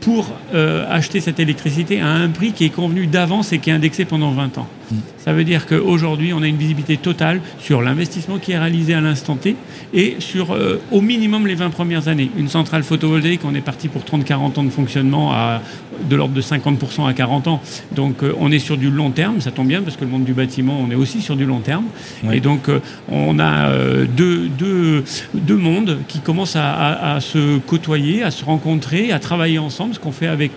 pour 0.00 0.30
euh, 0.54 0.86
acheter 0.88 1.20
cette 1.20 1.40
électricité 1.40 2.00
à 2.00 2.08
un 2.08 2.28
prix 2.28 2.52
qui 2.52 2.64
est 2.64 2.70
convenu 2.70 3.06
d'avance 3.06 3.52
et 3.52 3.58
qui 3.58 3.70
est 3.70 3.72
indexé 3.72 4.04
pendant 4.04 4.30
20 4.30 4.58
ans. 4.58 4.68
Mm. 4.90 4.96
Ça 5.18 5.32
veut 5.32 5.44
dire 5.44 5.66
qu'aujourd'hui, 5.66 6.32
on 6.32 6.42
a 6.42 6.46
une 6.46 6.56
visibilité 6.56 6.96
totale 6.96 7.40
sur 7.58 7.82
l'investissement 7.82 8.38
qui 8.38 8.52
est 8.52 8.58
réalisé 8.58 8.94
à 8.94 9.00
l'instant 9.00 9.36
T 9.36 9.56
et 9.92 10.16
sur 10.20 10.52
euh, 10.52 10.80
au 10.92 11.00
minimum 11.00 11.46
les 11.46 11.54
20 11.54 11.70
premières 11.70 12.08
années. 12.08 12.30
Une 12.36 12.48
centrale 12.48 12.82
photovoltaïque, 12.82 13.40
on 13.44 13.54
est 13.54 13.60
parti 13.60 13.88
pour 13.88 14.02
30-40 14.02 14.60
ans 14.60 14.64
de 14.64 14.70
fonctionnement 14.70 15.32
à 15.32 15.62
de 16.08 16.14
l'ordre 16.14 16.34
de 16.34 16.42
50% 16.42 17.08
à 17.08 17.12
40 17.14 17.48
ans. 17.48 17.60
Donc 17.94 18.22
euh, 18.22 18.34
on 18.38 18.52
est 18.52 18.58
sur 18.58 18.76
du 18.76 18.90
long 18.90 19.10
terme, 19.10 19.40
ça 19.40 19.50
tombe 19.50 19.66
bien 19.66 19.82
parce 19.82 19.96
que 19.96 20.04
le 20.04 20.10
monde 20.10 20.24
du 20.24 20.34
bâtiment, 20.34 20.78
on 20.80 20.90
est 20.90 20.94
aussi 20.94 21.22
sur 21.22 21.36
du 21.36 21.44
long 21.44 21.60
terme. 21.60 21.86
Et 22.32 22.40
donc 22.40 22.68
on 23.10 23.38
a 23.38 23.70
deux, 24.06 24.48
deux, 24.48 25.04
deux, 25.34 25.56
mondes 25.56 25.98
qui 26.06 26.20
commencent 26.20 26.56
à, 26.56 27.14
à, 27.14 27.20
se 27.20 27.58
côtoyer, 27.58 28.22
à 28.22 28.30
se 28.30 28.44
rencontrer, 28.44 29.10
à 29.10 29.18
travailler 29.18 29.58
ensemble, 29.58 29.94
ce 29.94 29.98
qu'on 29.98 30.12
fait 30.12 30.26
avec, 30.26 30.52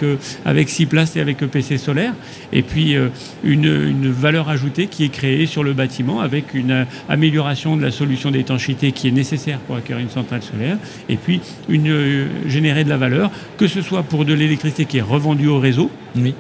avec 0.46 0.70
et 0.80 1.20
avec 1.20 1.42
EPC 1.42 1.78
Solaire. 1.78 2.14
Et 2.52 2.62
puis 2.62 2.96
une, 3.44 3.66
une 3.66 4.10
valeur 4.20 4.50
ajoutée 4.50 4.88
qui 4.88 5.04
est 5.04 5.10
créée 5.10 5.46
sur 5.46 5.64
le 5.64 5.74
bâtiment 5.74 6.22
avec 6.22 6.54
une 6.54 6.86
amélioration 7.08 7.76
de 7.76 7.82
la 7.82 7.92
solution 7.92 8.32
d'étanchéité 8.32 8.92
qui 8.92 9.08
est 9.08 9.12
nécessaire 9.12 9.60
pour 9.60 9.76
acquérir 9.76 10.04
une 10.04 10.10
centrale 10.10 10.42
solaire 10.44 10.78
et 11.08 11.16
puis 11.16 11.42
une, 11.68 12.28
générer 12.48 12.84
de 12.84 12.90
la 12.90 12.98
valeur, 12.98 13.32
que 13.58 13.68
ce 13.68 13.82
soit 13.82 14.04
pour 14.04 14.26
de 14.26 14.34
l'électricité 14.34 14.86
qui 14.86 14.98
est 14.98 15.02
revendue 15.02 15.48
au 15.48 15.60
réseau 15.60 15.90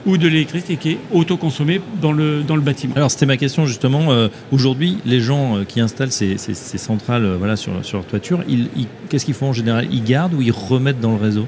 ou 0.05 0.17
de 0.17 0.27
l'électricité 0.27 0.75
qui 0.77 0.91
est 0.91 0.97
autoconsommée 1.11 1.81
dans 2.01 2.11
le, 2.11 2.41
dans 2.41 2.55
le 2.55 2.61
bâtiment. 2.61 2.95
Alors 2.95 3.11
c'était 3.11 3.25
ma 3.25 3.37
question 3.37 3.65
justement. 3.65 4.09
Aujourd'hui, 4.51 4.97
les 5.05 5.21
gens 5.21 5.59
qui 5.67 5.79
installent 5.79 6.11
ces, 6.11 6.37
centrales 6.37 7.35
voilà, 7.37 7.55
sur, 7.55 7.73
sur 7.83 7.99
leur 7.99 8.05
toiture, 8.05 8.43
ils, 8.47 8.67
qu'est-ce 9.09 9.25
qu'ils 9.25 9.33
font 9.33 9.49
en 9.49 9.53
général? 9.53 9.87
Ils 9.91 10.03
gardent 10.03 10.33
ou 10.33 10.41
ils 10.41 10.51
remettent 10.51 10.99
dans 10.99 11.11
le 11.11 11.21
réseau? 11.21 11.45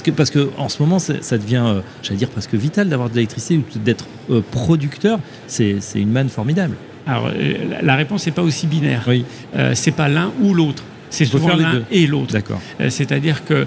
Que, 0.00 0.10
parce 0.10 0.30
que 0.30 0.48
en 0.56 0.70
ce 0.70 0.80
moment, 0.82 0.98
ça 0.98 1.36
devient, 1.36 1.64
euh, 1.66 1.80
j'allais 2.02 2.16
dire, 2.16 2.30
presque 2.30 2.54
vital 2.54 2.88
d'avoir 2.88 3.10
de 3.10 3.14
l'électricité 3.14 3.58
ou 3.58 3.78
d'être 3.78 4.06
euh, 4.30 4.40
producteur. 4.50 5.18
C'est 5.46 5.80
une 5.94 6.10
manne 6.10 6.30
formidable. 6.30 6.76
Alors, 7.06 7.26
euh, 7.26 7.54
la 7.82 7.96
réponse 7.96 8.24
n'est 8.24 8.32
pas 8.32 8.42
aussi 8.42 8.66
binaire. 8.66 9.04
Oui. 9.06 9.26
c'est 9.74 9.90
pas 9.90 10.08
l'un 10.08 10.32
ou 10.40 10.54
l'autre. 10.54 10.82
C'est 11.10 11.26
souvent 11.26 11.54
l'un 11.54 11.82
et 11.90 12.06
l'autre. 12.06 12.32
D'accord. 12.32 12.58
C'est-à-dire 12.88 13.44
que 13.44 13.66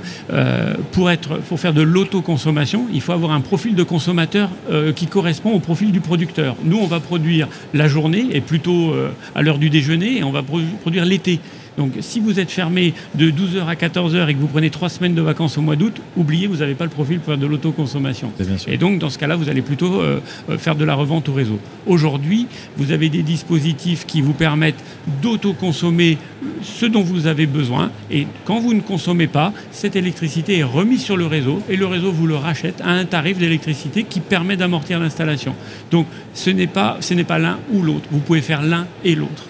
pour, 0.93 1.11
être, 1.11 1.37
pour 1.41 1.59
faire 1.59 1.73
de 1.73 1.83
l'autoconsommation, 1.83 2.87
il 2.91 3.01
faut 3.01 3.11
avoir 3.11 3.33
un 3.33 3.41
profil 3.41 3.75
de 3.75 3.83
consommateur 3.83 4.49
qui 4.95 5.05
correspond 5.05 5.51
au 5.51 5.59
profil 5.59 5.91
du 5.91 5.99
producteur. 5.99 6.55
Nous, 6.63 6.77
on 6.77 6.87
va 6.87 6.99
produire 6.99 7.47
la 7.75 7.87
journée 7.87 8.25
et 8.31 8.41
plutôt 8.41 8.95
à 9.35 9.43
l'heure 9.43 9.59
du 9.59 9.69
déjeuner 9.69 10.17
et 10.17 10.23
on 10.23 10.31
va 10.31 10.41
produire 10.41 11.05
l'été. 11.05 11.39
Donc 11.77 11.93
si 11.99 12.19
vous 12.19 12.39
êtes 12.39 12.51
fermé 12.51 12.93
de 13.15 13.29
12h 13.29 13.65
à 13.65 13.75
14h 13.75 14.29
et 14.29 14.33
que 14.33 14.39
vous 14.39 14.47
prenez 14.47 14.69
trois 14.69 14.89
semaines 14.89 15.15
de 15.15 15.21
vacances 15.21 15.57
au 15.57 15.61
mois 15.61 15.75
d'août, 15.75 16.01
oubliez, 16.15 16.47
vous 16.47 16.57
n'avez 16.57 16.75
pas 16.75 16.85
le 16.85 16.89
profil 16.89 17.17
pour 17.19 17.33
faire 17.33 17.37
de 17.37 17.47
l'autoconsommation. 17.47 18.31
Et 18.67 18.77
donc 18.77 18.99
dans 18.99 19.09
ce 19.09 19.17
cas-là, 19.17 19.35
vous 19.35 19.49
allez 19.49 19.61
plutôt 19.61 20.01
euh, 20.01 20.19
euh, 20.49 20.57
faire 20.57 20.75
de 20.75 20.85
la 20.85 20.95
revente 20.95 21.29
au 21.29 21.33
réseau. 21.33 21.59
Aujourd'hui, 21.85 22.47
vous 22.77 22.91
avez 22.91 23.09
des 23.09 23.23
dispositifs 23.23 24.05
qui 24.05 24.21
vous 24.21 24.33
permettent 24.33 24.83
d'autoconsommer 25.21 26.17
ce 26.61 26.85
dont 26.85 27.01
vous 27.01 27.27
avez 27.27 27.45
besoin. 27.45 27.91
Et 28.11 28.27
quand 28.45 28.59
vous 28.59 28.73
ne 28.73 28.81
consommez 28.81 29.27
pas, 29.27 29.53
cette 29.71 29.95
électricité 29.95 30.59
est 30.59 30.63
remise 30.63 31.03
sur 31.03 31.17
le 31.17 31.25
réseau 31.25 31.61
et 31.69 31.75
le 31.75 31.85
réseau 31.85 32.11
vous 32.11 32.27
le 32.27 32.35
rachète 32.35 32.81
à 32.81 32.91
un 32.91 33.05
tarif 33.05 33.37
d'électricité 33.37 34.03
qui 34.03 34.19
permet 34.19 34.57
d'amortir 34.57 34.99
l'installation. 34.99 35.55
Donc 35.91 36.07
ce 36.33 36.49
n'est 36.49 36.67
pas, 36.67 36.99
pas 37.27 37.39
l'un 37.39 37.59
ou 37.71 37.81
l'autre. 37.81 38.05
Vous 38.11 38.19
pouvez 38.19 38.41
faire 38.41 38.61
l'un 38.61 38.87
et 39.03 39.15
l'autre. 39.15 39.45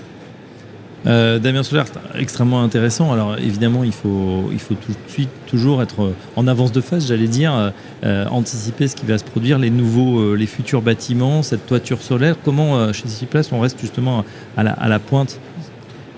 Euh, 1.07 1.37
Damien 1.37 1.63
Soler, 1.63 1.83
extrêmement 2.17 2.63
intéressant. 2.63 3.13
Alors 3.13 3.37
évidemment, 3.37 3.83
il 3.83 3.91
faut, 3.91 4.49
il 4.51 4.59
faut 4.59 4.73
tout 4.73 4.91
de 4.91 5.11
suite 5.11 5.29
toujours 5.45 5.81
être 5.81 6.03
euh, 6.03 6.15
en 6.35 6.47
avance 6.47 6.71
de 6.71 6.81
phase, 6.81 7.07
j'allais 7.07 7.27
dire, 7.27 7.71
euh, 8.03 8.25
anticiper 8.29 8.87
ce 8.87 8.95
qui 8.95 9.05
va 9.05 9.17
se 9.17 9.23
produire, 9.23 9.59
les 9.59 9.69
nouveaux, 9.69 10.35
les 10.35 10.47
futurs 10.47 10.81
bâtiments, 10.81 11.43
cette 11.43 11.67
toiture 11.67 12.01
solaire. 12.01 12.35
Comment 12.43 12.91
chez 12.91 13.07
Cityplace 13.07 13.51
on 13.51 13.59
reste 13.59 13.79
justement 13.79 14.25
à 14.57 14.63
la, 14.63 14.71
à 14.71 14.87
la 14.87 14.99
pointe? 14.99 15.39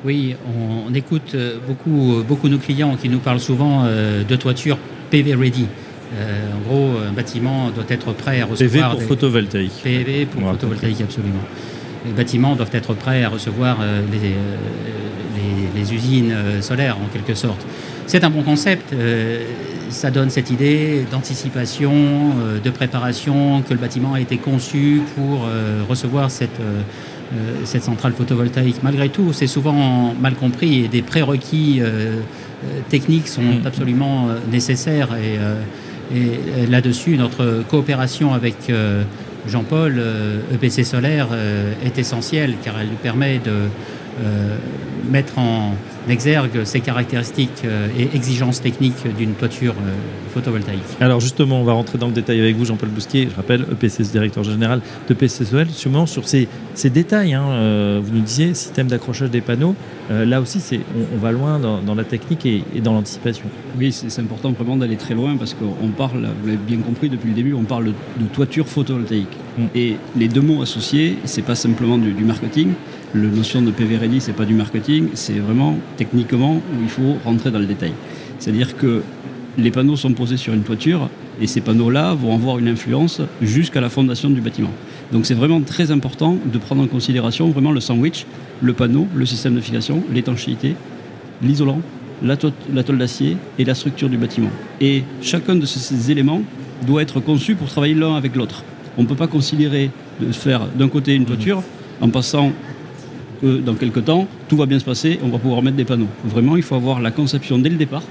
Oui, 0.06 0.36
on, 0.88 0.94
écoute 0.94 1.36
beaucoup, 1.68 2.24
beaucoup 2.26 2.48
nos 2.50 2.60
clients 2.60 2.96
qui 2.96 3.10
nous 3.10 3.20
parlent 3.20 3.40
souvent 3.40 3.84
de 3.86 4.36
toiture 4.36 4.78
PV 5.10 5.36
ready. 5.36 5.66
en 6.14 6.70
gros, 6.70 6.92
un 7.08 7.12
bâtiment 7.12 7.72
doit 7.72 7.86
être 7.90 8.14
prêt 8.14 8.42
à 8.42 8.46
recevoir. 8.46 8.92
PV 8.92 9.00
pour 9.00 9.08
photovoltaïque. 9.08 9.84
PV 9.84 10.26
pour 10.28 10.50
photovoltaïque, 10.52 11.02
absolument 11.02 11.44
les 12.06 12.12
bâtiments 12.12 12.56
doivent 12.56 12.74
être 12.74 12.94
prêts 12.94 13.24
à 13.24 13.30
recevoir 13.30 13.78
euh, 13.82 14.02
euh, 14.02 14.34
les, 15.76 15.94
usines 15.94 16.32
euh, 16.32 16.62
solaires 16.62 16.98
en 16.98 17.08
quelque 17.14 17.34
sorte. 17.34 17.66
C'est 18.06 18.24
un 18.24 18.30
bon 18.30 18.42
concept. 18.42 18.96
ça 19.90 20.12
donne 20.12 20.30
cette 20.30 20.50
idée 20.50 21.06
d'anticipation, 21.12 21.92
de 22.64 22.70
préparation, 22.70 23.62
que 23.64 23.74
le 23.74 23.80
bâtiment 23.80 24.14
a 24.14 24.22
été 24.22 24.38
conçu 24.38 25.02
pour 25.14 25.46
recevoir 25.90 26.32
cette, 26.32 26.62
cette 27.66 27.84
centrale 27.84 28.14
photovoltaïque. 28.14 28.82
Malgré 28.82 29.10
tout, 29.10 29.34
c'est 29.34 29.48
souvent 29.48 30.14
mal 30.14 30.36
compris 30.36 30.86
et 30.86 30.88
des 30.88 31.02
prérequis 31.02 31.82
techniques 32.88 33.28
sont 33.28 33.42
mm. 33.42 33.66
absolument 33.66 34.30
nécessaires. 34.50 35.10
Et, 35.18 36.18
et 36.18 36.66
là-dessus, 36.66 37.18
notre 37.18 37.66
coopération 37.70 38.34
avec 38.34 38.72
Jean-Paul, 39.48 40.02
EPC 40.54 40.82
e 40.82 40.84
solaire 40.84 41.28
euh, 41.32 41.74
est 41.86 41.98
essentielle 41.98 42.56
car 42.64 42.80
elle 42.80 42.88
nous 42.88 42.96
permet 42.96 43.40
de 43.40 43.52
euh, 43.52 44.58
mettre 45.10 45.38
en 45.38 45.76
exergue 46.10 46.64
ces 46.64 46.80
caractéristiques 46.80 47.64
euh, 47.66 47.88
et 47.98 48.16
exigences 48.16 48.62
techniques 48.62 49.08
d'une 49.18 49.34
toiture 49.34 49.76
photovoltaïque. 50.34 50.82
Alors 51.00 51.20
justement, 51.20 51.62
on 51.62 51.64
va 51.64 51.74
rentrer 51.74 51.98
dans 51.98 52.08
le 52.08 52.14
détail 52.14 52.40
avec 52.40 52.56
vous, 52.56 52.66
Jean-Paul 52.66 52.90
Bousquier, 52.90 53.28
je 53.30 53.36
rappelle, 53.36 53.66
EPC, 53.72 54.04
directeur 54.04 54.44
général 54.44 54.82
de 55.08 55.14
PCSOL, 55.14 55.68
sûrement 55.70 56.06
sur 56.06 56.28
ces, 56.28 56.48
détails. 56.86 57.34
Hein, 57.34 58.00
vous 58.02 58.14
nous 58.14 58.22
disiez, 58.22 58.54
système 58.54 58.88
d'accrochage 58.88 59.32
des 59.32 59.42
panneaux, 59.42 59.76
là 60.10 60.40
aussi, 60.40 60.60
c'est, 60.60 60.80
on, 61.14 61.18
va 61.18 61.32
loin 61.32 61.60
dans, 61.60 61.96
la 61.96 62.04
technique 62.04 62.46
et, 62.46 62.64
dans 62.82 62.94
l'anticipation. 62.94 63.46
Oui, 63.78 63.92
c'est, 63.92 64.22
important 64.22 64.52
vraiment 64.52 64.78
d'aller 64.78 64.98
très 64.98 65.16
loin 65.16 65.36
parce 65.38 65.54
qu'on 65.54 65.90
parle, 65.90 66.28
vous 66.42 66.48
l'avez 66.48 66.58
bien 66.58 66.78
compris 66.78 67.10
depuis 67.10 67.30
le 67.30 67.36
début, 67.36 67.54
on 67.54 67.64
parle 67.64 67.86
de, 67.86 68.26
toiture 68.34 68.68
photovoltaïque. 68.68 69.28
Mm. 69.58 69.64
Et 69.76 69.96
les 70.16 70.28
deux 70.28 70.42
mots 70.42 70.62
associés, 70.62 71.18
c'est 71.26 71.42
pas 71.42 71.56
simplement 71.56 71.98
du, 71.98 72.12
du 72.12 72.24
marketing, 72.24 72.74
la 73.16 73.30
notion 73.30 73.62
de 73.62 73.72
PV 73.72 73.98
ready, 73.98 74.20
c'est 74.20 74.34
pas 74.34 74.46
du 74.46 74.54
marketing, 74.54 75.10
c'est 75.14 75.40
vraiment 75.40 75.78
techniquement 75.96 76.56
où 76.56 76.82
il 76.82 76.90
faut 76.90 77.18
rentrer 77.24 77.52
dans 77.52 77.60
le 77.60 77.66
détail. 77.66 77.94
C'est-à-dire 78.40 78.76
que 78.76 79.02
les 79.58 79.72
panneaux 79.72 79.96
sont 79.96 80.14
posés 80.14 80.38
sur 80.38 80.54
une 80.54 80.64
toiture 80.64 81.10
et 81.42 81.48
ces 81.48 81.62
panneaux-là 81.62 82.14
vont 82.14 82.34
avoir 82.34 82.60
une 82.60 82.68
influence 82.68 83.22
jusqu'à 83.42 83.82
la 83.82 83.90
fondation 83.90 84.30
du 84.30 84.42
bâtiment. 84.42 84.72
Donc 85.12 85.26
c'est 85.26 85.34
vraiment 85.34 85.62
très 85.62 85.92
important 85.92 86.38
de 86.46 86.58
prendre 86.58 86.84
en 86.84 86.88
considération 86.88 87.50
vraiment 87.50 87.72
le 87.72 87.80
sandwich, 87.80 88.26
le 88.62 88.74
panneau, 88.74 89.08
le 89.16 89.26
système 89.26 89.56
de 89.56 89.62
fixation, 89.62 90.04
l'étanchéité, 90.14 90.76
l'isolant, 91.42 91.82
la, 92.22 92.36
tôle 92.38 92.98
d'acier 92.98 93.38
et 93.58 93.66
la 93.66 93.76
structure 93.76 94.10
du 94.10 94.18
bâtiment. 94.18 94.50
Et 94.82 95.04
chacun 95.22 95.56
de 95.56 95.66
ces 95.66 96.12
éléments 96.12 96.42
doit 96.86 97.02
être 97.02 97.20
conçu 97.20 97.56
pour 97.56 97.68
travailler 97.68 97.94
l'un 97.94 98.16
avec 98.16 98.36
l'autre. 98.36 98.64
On 98.98 99.04
ne 99.04 99.08
peut 99.08 99.16
pas 99.16 99.28
considérer 99.28 99.92
de 100.20 100.32
faire 100.32 100.66
d'un 100.76 100.90
côté 100.90 101.14
une 101.16 101.26
toiture 101.26 101.64
en 102.02 102.10
passant 102.10 102.52
que 103.42 103.58
dans 103.60 103.76
quelques 103.76 104.06
temps, 104.06 104.28
tout 104.48 104.58
va 104.58 104.66
bien 104.66 104.80
se 104.80 104.86
passer, 104.86 105.20
on 105.24 105.30
va 105.30 105.38
pouvoir 105.38 105.62
mettre 105.62 105.78
des 105.78 105.86
panneaux. 105.86 106.08
Vraiment, 106.26 106.58
il 106.58 106.64
faut 106.64 106.76
avoir 106.76 107.02
la 107.02 107.12
conception 107.12 107.58
dès 107.58 107.70
le 107.70 107.76
départ 107.76 108.04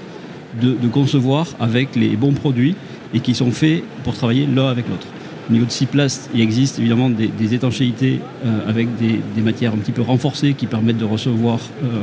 de, 0.61 0.87
concevoir 0.87 1.47
avec 1.59 1.95
les 1.95 2.15
bons 2.15 2.33
produits 2.33 2.75
et 3.13 3.19
qui 3.19 3.33
sont 3.35 3.51
faits 3.51 3.83
pour 4.03 4.13
travailler 4.13 4.47
l'un 4.47 4.67
avec 4.67 4.87
l'autre. 4.89 5.07
Au 5.49 5.53
niveau 5.53 5.65
de 5.65 5.71
Ciplast, 5.71 6.29
il 6.33 6.41
existe 6.41 6.77
évidemment 6.79 7.09
des, 7.09 7.53
étanchéités 7.53 8.19
euh, 8.45 8.67
avec 8.67 8.89
des, 8.97 9.41
matières 9.41 9.73
un 9.73 9.77
petit 9.77 9.93
peu 9.93 10.01
renforcées 10.01 10.53
qui 10.53 10.65
permettent 10.65 10.97
de 10.97 11.05
recevoir 11.05 11.59
euh, 11.83 12.01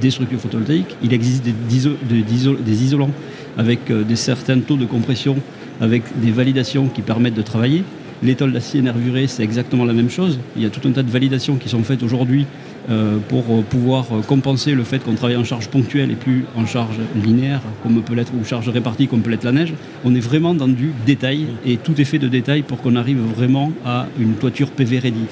des 0.00 0.10
structures 0.10 0.38
photovoltaïques. 0.38 0.96
Il 1.02 1.12
existe 1.12 1.44
des, 1.44 2.84
isolants 2.84 3.10
avec 3.58 3.90
euh, 3.90 4.04
des 4.04 4.16
certains 4.16 4.60
taux 4.60 4.76
de 4.76 4.86
compression, 4.86 5.36
avec 5.80 6.02
des 6.20 6.30
validations 6.30 6.86
qui 6.86 7.02
permettent 7.02 7.34
de 7.34 7.42
travailler. 7.42 7.82
L'étole 8.22 8.52
d'acier 8.52 8.82
nervuré, 8.82 9.26
c'est 9.26 9.42
exactement 9.42 9.86
la 9.86 9.94
même 9.94 10.10
chose. 10.10 10.38
Il 10.54 10.62
y 10.62 10.66
a 10.66 10.70
tout 10.70 10.86
un 10.86 10.92
tas 10.92 11.02
de 11.02 11.10
validations 11.10 11.56
qui 11.56 11.70
sont 11.70 11.82
faites 11.82 12.02
aujourd'hui 12.02 12.46
euh, 12.90 13.16
pour 13.28 13.44
euh, 13.50 13.62
pouvoir 13.62 14.06
euh, 14.12 14.20
compenser 14.20 14.74
le 14.74 14.84
fait 14.84 14.98
qu'on 14.98 15.14
travaille 15.14 15.36
en 15.36 15.44
charge 15.44 15.68
ponctuelle 15.68 16.10
et 16.10 16.16
plus 16.16 16.44
en 16.54 16.66
charge 16.66 16.96
linéaire, 17.14 17.62
comme 17.82 18.02
peut 18.02 18.14
l'être, 18.14 18.32
ou 18.38 18.44
charge 18.44 18.68
répartie, 18.68 19.08
comme 19.08 19.22
peut 19.22 19.30
l'être 19.30 19.44
la 19.44 19.52
neige. 19.52 19.72
On 20.04 20.14
est 20.14 20.20
vraiment 20.20 20.54
dans 20.54 20.68
du 20.68 20.92
détail 21.06 21.46
et 21.64 21.78
tout 21.78 21.98
est 21.98 22.04
fait 22.04 22.18
de 22.18 22.28
détail 22.28 22.60
pour 22.60 22.82
qu'on 22.82 22.94
arrive 22.94 23.20
vraiment 23.20 23.72
à 23.86 24.06
une 24.18 24.34
toiture 24.34 24.70
PV 24.70 24.98
ready. 24.98 25.24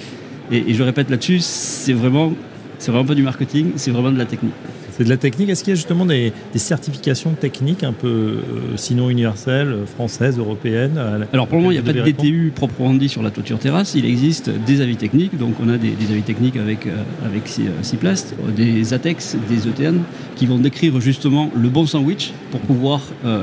Et, 0.51 0.73
je 0.73 0.83
répète 0.83 1.11
là-dessus, 1.11 1.41
c'est 1.41 1.93
vraiment, 1.93 2.33
c'est 2.79 2.91
vraiment 2.91 3.07
pas 3.07 3.15
du 3.15 3.23
marketing, 3.23 3.73
c'est 3.77 3.91
vraiment 3.91 4.13
de 4.13 4.19
la 4.19 4.25
technique. 4.25 4.55
C'est 4.99 5.05
de 5.05 5.11
la 5.11 5.17
technique. 5.17 5.49
Est-ce 5.49 5.63
qu'il 5.63 5.71
y 5.71 5.75
a 5.75 5.77
justement 5.77 6.05
des, 6.05 6.33
certifications 6.57 7.31
techniques 7.31 7.85
un 7.85 7.93
peu, 7.93 8.09
euh, 8.09 8.41
sinon 8.75 9.11
universelles, 9.11 9.77
françaises, 9.87 10.39
européennes 10.39 11.01
Alors 11.33 11.47
pour 11.47 11.57
le 11.57 11.63
moment, 11.63 11.71
il 11.71 11.81
n'y 11.81 11.81
a 11.81 11.85
pas 11.85 11.93
de 11.93 12.03
DTU 12.03 12.53
proprement 12.53 12.93
dit 12.95 13.09
sur 13.09 13.23
la 13.23 13.31
toiture 13.31 13.61
terrasse. 13.61 13.95
Il 13.95 14.05
existe 14.05 14.51
des 14.67 14.81
avis 14.81 14.97
techniques. 14.97 15.39
Donc 15.39 15.55
on 15.63 15.69
a 15.69 15.79
des, 15.79 15.93
avis 16.11 16.23
techniques 16.23 16.57
avec, 16.57 16.89
euh, 16.89 16.97
avec 17.25 17.45
Ciplast, 17.83 18.35
euh, 18.41 18.51
des 18.51 18.93
ATEX, 18.93 19.37
des 19.49 19.69
ETN, 19.69 20.01
qui 20.35 20.47
vont 20.47 20.59
décrire 20.59 21.01
justement 21.01 21.49
le 21.55 21.69
bon 21.69 21.87
sandwich 21.87 22.33
pour 22.51 22.61
pouvoir 22.61 23.03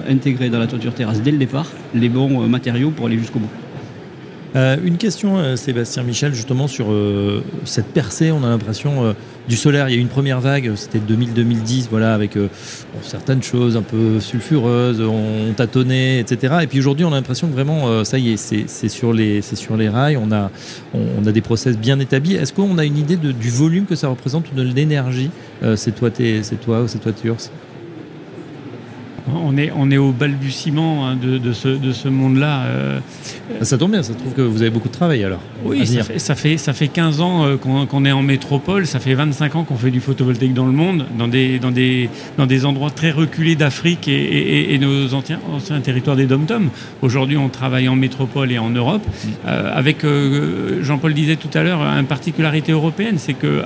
intégrer 0.10 0.50
dans 0.50 0.60
la 0.60 0.68
toiture 0.68 0.94
terrasse 0.94 1.22
dès 1.22 1.32
le 1.32 1.38
départ 1.38 1.68
les 1.94 2.10
bons 2.10 2.48
matériaux 2.48 2.92
pour 2.92 3.06
aller 3.06 3.18
jusqu'au 3.18 3.40
bout. 3.40 3.50
Euh, 4.56 4.78
une 4.84 4.98
question, 4.98 5.38
euh, 5.38 5.58
Sébastien 5.58 6.04
Michel, 6.04 6.34
justement 6.34 6.68
sur 6.68 6.90
euh, 6.90 7.44
cette 7.66 7.88
percée, 7.88 8.32
on 8.32 8.44
a 8.44 8.48
l'impression 8.48 9.16
du 9.48 9.56
solaire. 9.56 9.90
Il 9.90 9.94
y 9.94 9.96
a 9.96 9.98
eu 9.98 10.02
une 10.02 10.08
première 10.08 10.42
vague, 10.42 10.72
c'était 10.76 11.00
2000-2010, 11.00 11.88
voilà, 11.90 12.14
avec 12.14 12.38
certaines 13.02 13.44
choses 13.44 13.78
un 13.78 13.82
peu 13.82 14.20
sulfureuses, 14.20 15.02
on, 15.02 15.54
tâtonnait, 15.54 16.20
etc. 16.20 16.56
Et 16.64 16.68
puis 16.68 16.80
aujourd'hui, 16.80 17.06
on 17.06 17.12
a 17.12 17.16
l'impression 17.16 17.48
que 17.48 17.54
vraiment, 17.54 18.04
ça 18.04 18.18
y 18.18 18.32
est, 18.32 18.38
c'est 18.38 18.90
sur, 18.90 19.14
les, 19.14 19.42
rails, 19.90 20.18
on 20.18 20.32
a, 20.32 20.50
des 21.32 21.42
process 21.42 21.78
bien 21.78 22.00
établis. 22.00 22.36
Est-ce 22.36 22.54
qu'on 22.54 22.78
a 22.78 22.86
une 22.86 22.98
idée 22.98 23.18
du 23.18 23.50
volume 23.50 23.86
que 23.86 23.96
ça 23.96 24.08
représente 24.08 24.54
de 24.54 24.62
l'énergie, 24.62 25.30
toits, 25.62 26.12
ces 26.42 26.56
toits 26.56 26.82
ou 26.82 26.88
ces 26.88 27.00
toitures? 27.00 27.38
On 29.34 29.58
est, 29.58 29.72
on 29.76 29.90
est 29.90 29.98
au 29.98 30.12
balbutiement 30.12 31.08
hein, 31.08 31.16
de, 31.16 31.54
ce, 31.54 31.68
de 31.68 31.92
ce 31.92 32.08
monde-là. 32.08 32.66
Euh. 32.66 33.00
ça 33.62 33.78
tombe 33.78 33.92
bien, 33.92 34.04
ça 34.04 34.14
trouve 34.14 34.34
que 34.34 34.42
vous 34.42 34.62
avez 34.62 34.70
beaucoup 34.70 34.88
de 34.88 34.94
travail 34.94 35.24
alors. 35.24 35.40
Oui, 35.64 35.86
ça 35.86 36.04
fait, 36.04 36.20
ça 36.20 36.36
fait, 36.36 36.58
ça, 36.58 36.74
fait, 36.74 36.88
15 36.88 37.22
ans 37.22 37.46
euh, 37.46 37.58
qu'on 37.58 38.06
est 38.06 38.12
en 38.12 38.22
métropole, 38.22 38.86
ça 38.86 39.00
fait 39.00 39.16
25 39.16 39.56
ans 39.56 39.64
qu'on 39.64 39.78
fait 39.78 39.90
du 39.90 40.00
photovoltaïque 40.00 40.54
dans 40.54 40.66
le 40.66 40.72
monde, 40.72 41.06
dans 41.18 41.28
des, 41.28 41.58
dans 41.58 41.72
des, 41.72 42.10
dans 42.38 42.46
des 42.46 42.66
endroits 42.66 42.92
très 42.92 43.12
reculés 43.12 43.56
d'Afrique 43.56 44.08
et, 44.08 44.78
nos 44.80 45.14
anciens, 45.14 45.40
anciens 45.52 45.80
territoires 45.82 46.16
des 46.16 46.28
dom-tom. 46.28 46.70
Aujourd'hui, 47.02 47.38
on 47.38 47.50
travaille 47.50 47.90
en 47.90 47.96
métropole 47.96 48.52
et 48.52 48.60
en 48.60 48.70
Europe. 48.70 49.04
Euh, 49.48 49.72
avec, 49.74 50.06
Jean-Paul 50.82 51.14
disait 51.14 51.38
tout 51.38 51.50
à 51.54 51.64
l'heure, 51.64 51.82
une 51.82 52.06
particularité 52.06 52.72
européenne, 52.72 53.16
c'est 53.18 53.34
que 53.34 53.64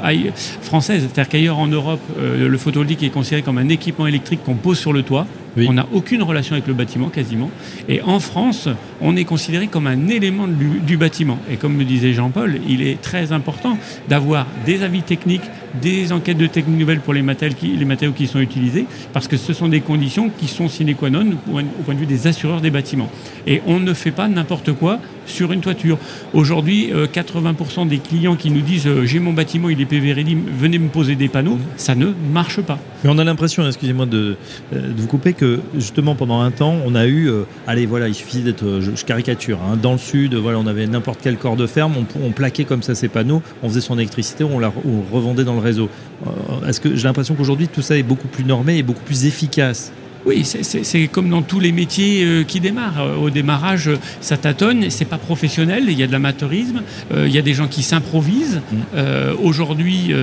française, 0.61 1.01
c'est-à-dire 1.01 1.29
qu'ailleurs 1.29 1.59
en 1.59 1.67
Europe, 1.67 2.01
le 2.19 2.57
photovoltaïque 2.57 3.03
est 3.03 3.09
considéré 3.09 3.41
comme 3.41 3.57
un 3.57 3.69
équipement 3.69 4.07
électrique 4.07 4.41
qu'on 4.45 4.55
pose 4.55 4.77
sur 4.77 4.93
le 4.93 5.03
toit. 5.03 5.25
On 5.57 5.73
n'a 5.73 5.87
aucune 5.93 6.23
relation 6.23 6.53
avec 6.53 6.67
le 6.67 6.73
bâtiment 6.73 7.09
quasiment. 7.09 7.49
Et 7.87 8.01
en 8.01 8.19
France, 8.19 8.69
on 9.01 9.15
est 9.15 9.25
considéré 9.25 9.67
comme 9.67 9.87
un 9.87 10.07
élément 10.07 10.47
du, 10.47 10.97
bâtiment. 10.97 11.39
Et 11.51 11.55
comme 11.55 11.77
le 11.77 11.85
disait 11.85 12.13
Jean-Paul, 12.13 12.59
il 12.67 12.81
est 12.81 13.01
très 13.01 13.31
important 13.31 13.77
d'avoir 14.07 14.47
des 14.65 14.83
avis 14.83 15.01
techniques, 15.01 15.49
des 15.81 16.11
enquêtes 16.11 16.37
de 16.37 16.47
techniques 16.47 16.79
nouvelles 16.79 16.99
pour 16.99 17.13
les 17.13 17.21
matériaux, 17.21 18.13
qui, 18.15 18.27
sont 18.27 18.39
utilisés, 18.39 18.85
parce 19.13 19.27
que 19.27 19.37
ce 19.37 19.53
sont 19.53 19.67
des 19.67 19.81
conditions 19.81 20.29
qui 20.29 20.47
sont 20.47 20.67
sine 20.67 20.93
qua 20.95 21.09
non 21.09 21.25
au 21.47 21.83
point 21.83 21.93
de 21.93 21.99
vue 21.99 22.05
des 22.05 22.27
assureurs 22.27 22.61
des 22.61 22.71
bâtiments. 22.71 23.09
Et 23.47 23.61
on 23.65 23.79
ne 23.79 23.93
fait 23.93 24.11
pas 24.11 24.27
n'importe 24.27 24.73
quoi 24.73 24.99
sur 25.29 25.51
une 25.51 25.61
toiture. 25.61 25.97
Aujourd'hui, 26.33 26.91
80% 26.91 27.81
euh, 27.81 27.85
des 27.85 27.99
clients 27.99 28.35
qui 28.35 28.51
nous 28.51 28.61
disent 28.61 28.87
euh, 28.87 29.05
j'ai 29.05 29.19
mon 29.19 29.33
bâtiment, 29.33 29.69
il 29.69 29.79
est 29.79 29.85
PV 29.85 30.13
venez 30.57 30.79
me 30.79 30.89
poser 30.89 31.15
des 31.15 31.27
panneaux, 31.27 31.57
ça 31.77 31.95
ne 31.95 32.07
marche 32.33 32.61
pas. 32.61 32.79
Mais 33.03 33.09
on 33.09 33.17
a 33.17 33.23
l'impression, 33.23 33.65
excusez-moi 33.65 34.05
de, 34.05 34.35
euh, 34.73 34.87
de, 34.87 35.01
vous 35.01 35.07
couper, 35.07 35.33
que 35.33 35.59
justement 35.75 36.15
pendant 36.15 36.41
un 36.41 36.51
temps, 36.51 36.75
on 36.85 36.95
a 36.95 37.07
eu, 37.07 37.29
allez 37.67 37.85
voilà, 37.85 38.07
il 38.07 38.15
suffisait 38.15 38.41
d'être, 38.41 38.79
je, 38.95 39.05
caricature, 39.05 39.59
hein, 39.61 39.77
dans 39.81 39.93
le 39.93 39.97
sud, 39.97 40.35
voilà, 40.35 40.59
on 40.59 40.67
avait 40.67 40.87
n'importe 40.87 41.19
quel 41.21 41.37
corps 41.37 41.55
de 41.55 41.67
ferme, 41.67 41.93
on, 42.23 42.31
plaquait 42.31 42.63
comme 42.63 42.83
ça 42.83 42.95
ces 42.95 43.07
panneaux, 43.07 43.41
on 43.63 43.69
faisait 43.69 43.81
son 43.81 43.97
électricité, 43.97 44.43
on 44.43 44.59
la 44.59 44.71
revendait 45.11 45.43
dans 45.43 45.55
le 45.55 45.59
réseau. 45.59 45.89
Est-ce 46.67 46.79
que 46.79 46.95
j'ai 46.95 47.03
l'impression 47.03 47.35
qu'aujourd'hui 47.35 47.67
tout 47.67 47.81
ça 47.81 47.97
est 47.97 48.03
beaucoup 48.03 48.27
plus 48.27 48.43
normé 48.43 48.77
et 48.77 48.83
beaucoup 48.83 49.03
plus 49.03 49.25
efficace 49.25 49.91
oui, 50.25 50.43
c'est 50.43 51.07
comme 51.07 51.29
dans 51.29 51.41
tous 51.41 51.59
les 51.59 51.71
métiers 51.71 52.23
euh, 52.23 52.43
qui 52.43 52.59
démarrent. 52.59 53.01
Euh, 53.01 53.15
au 53.15 53.29
démarrage, 53.29 53.89
ça 54.19 54.37
tâtonne, 54.37 54.89
c'est 54.89 55.05
pas 55.05 55.17
professionnel, 55.17 55.85
il 55.87 55.97
y 55.97 56.03
a 56.03 56.07
de 56.07 56.11
l'amateurisme, 56.11 56.81
euh, 57.13 57.27
il 57.27 57.33
y 57.33 57.37
a 57.37 57.41
des 57.41 57.53
gens 57.53 57.67
qui 57.67 57.83
s'improvisent. 57.83 58.61
Mm. 58.71 58.77
Aujourd'hui, 59.41 60.13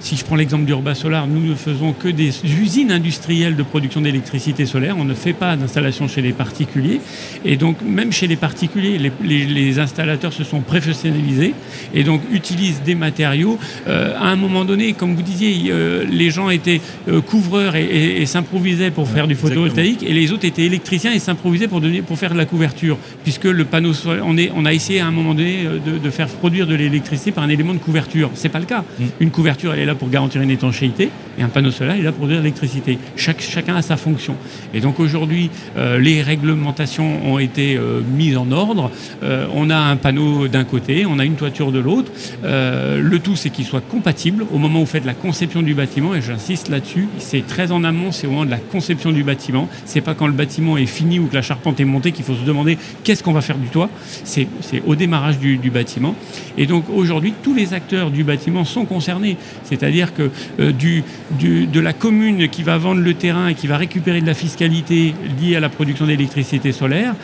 si 0.00 0.16
je 0.16 0.24
prends 0.24 0.36
l'exemple 0.36 0.64
d'Urba 0.64 0.94
Solar, 0.94 1.26
nous 1.26 1.40
ne 1.40 1.54
faisons 1.54 1.92
que 1.92 2.08
des 2.08 2.32
usines 2.44 2.92
industrielles 2.92 3.56
de 3.56 3.62
production 3.62 4.00
d'électricité 4.00 4.66
solaire. 4.66 4.96
On 4.98 5.04
ne 5.04 5.14
fait 5.14 5.32
pas 5.32 5.56
d'installation 5.56 6.08
chez 6.08 6.22
les 6.22 6.32
particuliers. 6.32 7.00
Et 7.44 7.56
donc, 7.56 7.78
même 7.82 8.12
chez 8.12 8.26
les 8.26 8.36
particuliers, 8.36 8.98
les, 9.22 9.78
installateurs 9.78 10.32
se 10.32 10.44
sont 10.44 10.60
professionnalisés 10.60 11.54
et 11.94 12.04
donc 12.04 12.22
utilisent 12.32 12.82
des 12.82 12.94
matériaux. 12.94 13.58
à 13.86 14.28
un 14.28 14.36
moment 14.36 14.64
donné, 14.64 14.92
comme 14.92 15.14
vous 15.14 15.22
disiez, 15.22 15.72
les 16.08 16.30
gens 16.30 16.50
étaient 16.50 16.80
couvreurs 17.26 17.76
et, 17.76 18.22
et 18.22 18.26
s'improvisaient 18.26 18.90
pour 18.90 19.08
faire 19.08 19.15
du 19.26 19.34
photovoltaïque 19.34 20.02
et 20.02 20.12
les 20.12 20.32
autres 20.32 20.44
étaient 20.44 20.66
électriciens 20.66 21.12
et 21.12 21.18
s'improvisaient 21.18 21.68
pour, 21.68 21.80
pour 22.06 22.18
faire 22.18 22.32
de 22.32 22.38
la 22.38 22.44
couverture. 22.44 22.98
Puisque 23.22 23.44
le 23.44 23.64
panneau 23.64 23.94
solaire, 23.94 24.24
on, 24.26 24.36
est, 24.36 24.52
on 24.54 24.66
a 24.66 24.74
essayé 24.74 25.00
à 25.00 25.06
un 25.06 25.10
moment 25.10 25.32
donné 25.32 25.66
euh, 25.66 25.98
de, 25.98 26.10
faire 26.10 26.28
produire 26.28 26.66
de 26.66 26.74
l'électricité 26.74 27.32
par 27.32 27.44
un 27.44 27.48
élément 27.48 27.72
de 27.72 27.78
couverture. 27.78 28.30
C'est 28.34 28.50
pas 28.50 28.58
le 28.58 28.66
cas. 28.66 28.84
Mm. 28.98 29.04
Une 29.20 29.30
couverture, 29.30 29.72
elle 29.72 29.80
est 29.80 29.86
là 29.86 29.94
pour 29.94 30.10
garantir 30.10 30.42
une 30.42 30.50
étanchéité 30.50 31.08
et 31.38 31.42
un 31.42 31.48
panneau 31.48 31.70
solaire, 31.70 31.96
il 31.96 32.00
est 32.00 32.04
là 32.04 32.10
pour 32.10 32.20
produire 32.20 32.38
de 32.38 32.44
l'électricité. 32.44 32.98
Chaque, 33.16 33.40
chacun 33.40 33.76
a 33.76 33.82
sa 33.82 33.96
fonction. 33.96 34.36
Et 34.74 34.80
donc 34.80 35.00
aujourd'hui, 35.00 35.50
euh, 35.76 35.98
les 35.98 36.22
réglementations 36.22 37.26
ont 37.26 37.38
été 37.38 37.76
euh, 37.76 38.00
mises 38.14 38.36
en 38.36 38.50
ordre. 38.52 38.90
on 39.22 39.70
a 39.70 39.76
un 39.76 39.96
panneau 39.96 40.48
d'un 40.48 40.64
côté, 40.64 41.06
on 41.06 41.18
a 41.18 41.24
une 41.24 41.36
toiture 41.36 41.72
de 41.72 41.78
l'autre. 41.78 42.10
le 42.42 43.18
tout, 43.18 43.36
c'est 43.36 43.50
qu'il 43.50 43.64
soit 43.64 43.80
compatible 43.80 44.44
au 44.52 44.58
moment 44.58 44.80
où 44.80 44.84
vous 44.84 44.90
faites 44.90 45.04
la 45.04 45.14
conception 45.14 45.62
du 45.62 45.74
bâtiment. 45.74 46.14
Et 46.14 46.22
j'insiste 46.22 46.68
là-dessus, 46.68 47.08
c'est 47.18 47.46
très 47.46 47.72
en 47.72 47.84
amont, 47.84 48.12
c'est 48.12 48.26
au 48.26 48.30
moment 48.30 48.44
de 48.44 48.50
la 48.50 48.58
conception 48.58 49.05
du 49.12 49.22
bâtiment. 49.22 49.68
C'est 49.84 50.00
pas 50.00 50.14
quand 50.14 50.26
le 50.26 50.32
bâtiment 50.32 50.76
est 50.76 50.86
fini 50.86 51.18
ou 51.18 51.26
que 51.26 51.34
la 51.34 51.42
charpente 51.42 51.80
est 51.80 51.84
montée 51.84 52.12
qu'il 52.12 52.24
faut 52.24 52.34
se 52.34 52.44
demander 52.44 52.78
qu'est-ce 53.04 53.22
qu'on 53.22 53.32
va 53.32 53.40
faire 53.40 53.58
du 53.58 53.68
toit. 53.68 53.90
C'est 54.24 54.48
au 54.86 54.94
démarrage 54.94 55.38
du, 55.38 55.70
bâtiment. 55.70 56.14
Et 56.56 56.66
donc 56.66 56.84
aujourd'hui, 56.94 57.34
tous 57.42 57.54
les 57.54 57.74
acteurs 57.74 58.10
du 58.10 58.24
bâtiment 58.24 58.64
sont 58.64 58.84
concernés. 58.84 59.36
C'est-à-dire 59.64 60.14
que 60.14 60.30
euh, 60.60 60.72
du, 60.72 61.02
de 61.40 61.80
la 61.80 61.92
commune 61.92 62.48
qui 62.48 62.62
va 62.62 62.78
vendre 62.78 63.00
le 63.00 63.14
terrain 63.14 63.48
et 63.48 63.54
qui 63.54 63.66
va 63.66 63.76
récupérer 63.76 64.20
de 64.20 64.26
la 64.26 64.34
fiscalité 64.34 65.14
liée 65.40 65.56
à 65.56 65.60
la 65.60 65.68
production 65.68 66.06
d'électricité 66.06 66.72
solaire, 66.72 67.14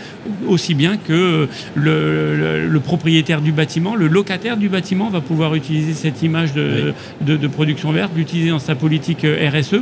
aussi 0.47 0.75
bien 0.75 0.97
que 0.97 1.49
le, 1.75 2.81
propriétaire 2.85 3.41
du 3.41 3.53
bâtiment, 3.53 3.95
le 3.95 4.09
locataire 4.09 4.57
du 4.57 4.69
bâtiment 4.69 5.09
va 5.09 5.21
pouvoir 5.21 5.55
utiliser 5.55 5.95
cette 5.95 6.23
image 6.23 6.53
de, 6.53 6.95
de 7.21 7.47
production 7.47 7.93
verte, 7.93 8.13
l'utiliser 8.17 8.51
dans 8.51 8.59
sa 8.59 8.75
politique 8.75 9.25
euh, 9.25 9.51
RSE. 9.51 9.81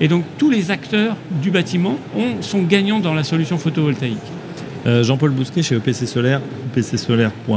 Et 0.00 0.08
donc 0.08 0.24
tous 0.38 0.50
les 0.50 0.70
acteurs 0.70 1.16
du 1.42 1.50
bâtiment 1.50 1.96
sont 2.40 2.62
gagnants 2.62 3.00
dans 3.00 3.14
la 3.14 3.24
solution 3.24 3.58
photovoltaïque. 3.58 4.18
Euh, 4.84 5.04
Jean-Paul 5.04 5.30
Bousquet 5.30 5.62
chez 5.62 5.76
EPC 5.76 6.06
Solaire, 6.06 6.40
epcsolaire.fr, 6.76 7.54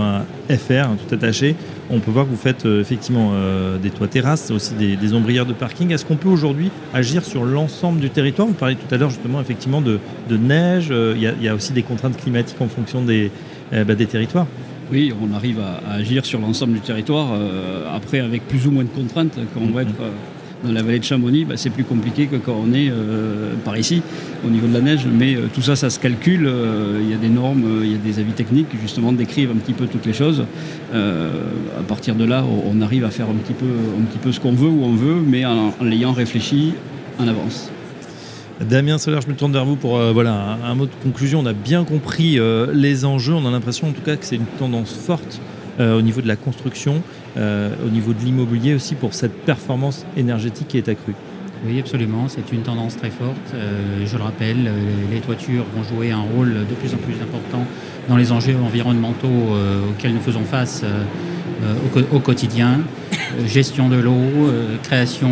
hein, 0.71 0.97
tout 1.07 1.15
attaché. 1.15 1.55
On 1.89 1.99
peut 1.99 2.11
voir 2.11 2.25
que 2.25 2.29
vous 2.29 2.37
faites 2.37 2.65
euh, 2.65 2.81
effectivement 2.81 3.31
euh, 3.33 3.77
des 3.79 3.89
toits 3.89 4.07
terrasses, 4.07 4.51
aussi 4.51 4.75
des, 4.75 4.95
des 4.95 5.13
ombrières 5.13 5.47
de 5.47 5.53
parking. 5.53 5.91
Est-ce 5.91 6.05
qu'on 6.05 6.17
peut 6.17 6.29
aujourd'hui 6.29 6.69
agir 6.93 7.25
sur 7.25 7.43
l'ensemble 7.43 7.99
du 7.99 8.11
territoire? 8.11 8.47
Vous 8.47 8.53
parliez 8.53 8.75
tout 8.75 8.93
à 8.93 8.97
l'heure 8.97 9.09
justement 9.09 9.41
effectivement 9.41 9.81
de, 9.81 9.99
neige. 10.29 10.93
Il 11.15 11.21
y, 11.21 11.47
a 11.47 11.55
aussi 11.55 11.73
des 11.73 11.83
contraintes 11.83 12.17
climatiques 12.17 12.61
en 12.61 12.67
fonction 12.67 13.01
des, 13.01 13.31
bah, 13.71 13.95
des 13.95 14.05
territoires. 14.05 14.47
Oui, 14.91 15.11
on 15.19 15.33
arrive 15.33 15.59
à, 15.59 15.93
agir 15.93 16.25
sur 16.25 16.39
l'ensemble 16.39 16.73
du 16.73 16.81
territoire. 16.81 17.29
après, 17.93 18.19
avec 18.19 18.47
plus 18.47 18.67
ou 18.67 18.71
moins 18.71 18.83
de 18.83 18.89
contraintes, 18.89 19.39
quand 19.53 19.61
on 19.61 19.71
va 19.71 19.83
mm-hmm. 19.83 19.87
être 19.87 19.95
dans 20.65 20.73
la 20.73 20.83
vallée 20.83 20.99
de 20.99 21.03
Chamonix, 21.03 21.45
bah, 21.45 21.55
c'est 21.57 21.69
plus 21.69 21.83
compliqué 21.83 22.27
que 22.27 22.35
quand 22.35 22.55
on 22.61 22.73
est 22.73 22.89
euh, 22.89 23.53
par 23.63 23.77
ici, 23.77 24.01
au 24.45 24.49
niveau 24.49 24.67
de 24.67 24.73
la 24.73 24.81
neige. 24.81 25.07
Mais 25.11 25.35
euh, 25.35 25.47
tout 25.53 25.61
ça, 25.61 25.75
ça 25.75 25.89
se 25.89 25.99
calcule. 25.99 26.47
Euh, 26.47 26.99
il 27.01 27.09
y 27.09 27.13
a 27.13 27.17
des 27.17 27.29
normes, 27.29 27.81
il 27.83 27.91
y 27.91 27.95
a 27.95 27.97
des 27.97 28.19
avis 28.19 28.33
techniques 28.33 28.69
qui 28.69 28.77
justement 28.77 29.13
décrivent 29.13 29.51
un 29.51 29.57
petit 29.57 29.73
peu 29.73 29.87
toutes 29.87 30.05
les 30.05 30.13
choses. 30.13 30.45
à 30.93 31.83
partir 31.87 32.15
de 32.15 32.25
là, 32.25 32.43
on 32.65 32.81
arrive 32.81 33.05
à 33.05 33.09
faire 33.09 33.29
un 33.29 33.35
petit 33.35 33.53
peu, 33.53 33.65
un 33.65 34.03
petit 34.05 34.17
peu 34.17 34.31
ce 34.31 34.39
qu'on 34.39 34.53
veut, 34.53 34.69
où 34.69 34.83
on 34.83 34.95
veut, 34.95 35.21
mais 35.25 35.45
en, 35.45 35.73
l'ayant 35.81 36.13
réfléchi 36.13 36.73
en 37.19 37.27
avance. 37.27 37.69
Damien 38.61 38.97
Soler, 38.97 39.19
je 39.21 39.27
me 39.27 39.35
tourne 39.35 39.51
vers 39.51 39.65
vous 39.65 39.75
pour 39.75 39.99
voilà, 40.13 40.57
un, 40.63 40.75
mot 40.75 40.85
de 40.85 40.91
conclusion. 41.03 41.41
On 41.41 41.45
a 41.45 41.53
bien 41.53 41.83
compris 41.83 42.39
les 42.73 43.05
enjeux. 43.05 43.33
On 43.33 43.45
a 43.45 43.51
l'impression 43.51 43.89
en 43.89 43.91
tout 43.91 44.01
cas 44.01 44.15
que 44.15 44.25
c'est 44.25 44.37
une 44.37 44.45
tendance 44.57 44.93
forte 44.93 45.41
au 45.79 46.01
niveau 46.01 46.21
de 46.21 46.27
la 46.27 46.37
construction. 46.37 47.01
Euh, 47.37 47.69
au 47.85 47.89
niveau 47.89 48.13
de 48.13 48.19
l'immobilier 48.19 48.75
aussi 48.75 48.95
pour 48.95 49.13
cette 49.13 49.33
performance 49.33 50.05
énergétique 50.15 50.69
qui 50.69 50.77
est 50.77 50.87
accrue. 50.87 51.15
Oui, 51.65 51.79
absolument. 51.79 52.27
C'est 52.29 52.53
une 52.53 52.61
tendance 52.61 52.95
très 52.95 53.09
forte. 53.09 53.35
Euh, 53.53 54.05
je 54.05 54.15
le 54.15 54.23
rappelle, 54.23 54.67
euh, 54.67 54.71
les 55.11 55.19
toitures 55.19 55.65
vont 55.75 55.83
jouer 55.83 56.11
un 56.11 56.21
rôle 56.21 56.53
de 56.53 56.75
plus 56.75 56.93
en 56.93 56.97
plus 56.97 57.15
important 57.21 57.65
dans 58.07 58.15
les 58.15 58.31
enjeux 58.31 58.55
environnementaux 58.63 59.27
auxquels 59.89 60.13
nous 60.13 60.21
faisons 60.21 60.43
face 60.43 60.85
au, 62.13 62.19
quotidien. 62.19 62.81
gestion 63.47 63.89
de 63.89 63.95
l'eau, 63.95 64.51
création 64.83 65.27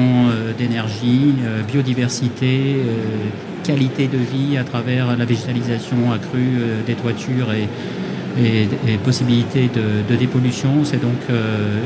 d'énergie, 0.58 1.36
biodiversité, 1.72 2.78
qualité 3.64 4.08
de 4.08 4.18
vie 4.18 4.58
à 4.58 4.64
travers 4.64 5.16
la 5.16 5.26
végétalisation 5.26 6.12
accrue 6.12 6.64
des 6.88 6.96
toitures 6.96 7.54
et, 7.54 7.68
et, 8.40 8.64
et 8.88 8.98
possibilité 8.98 9.70
de, 9.74 10.16
dépollution. 10.16 10.84
C'est 10.84 11.02
donc 11.02 11.18
euh, 11.30 11.80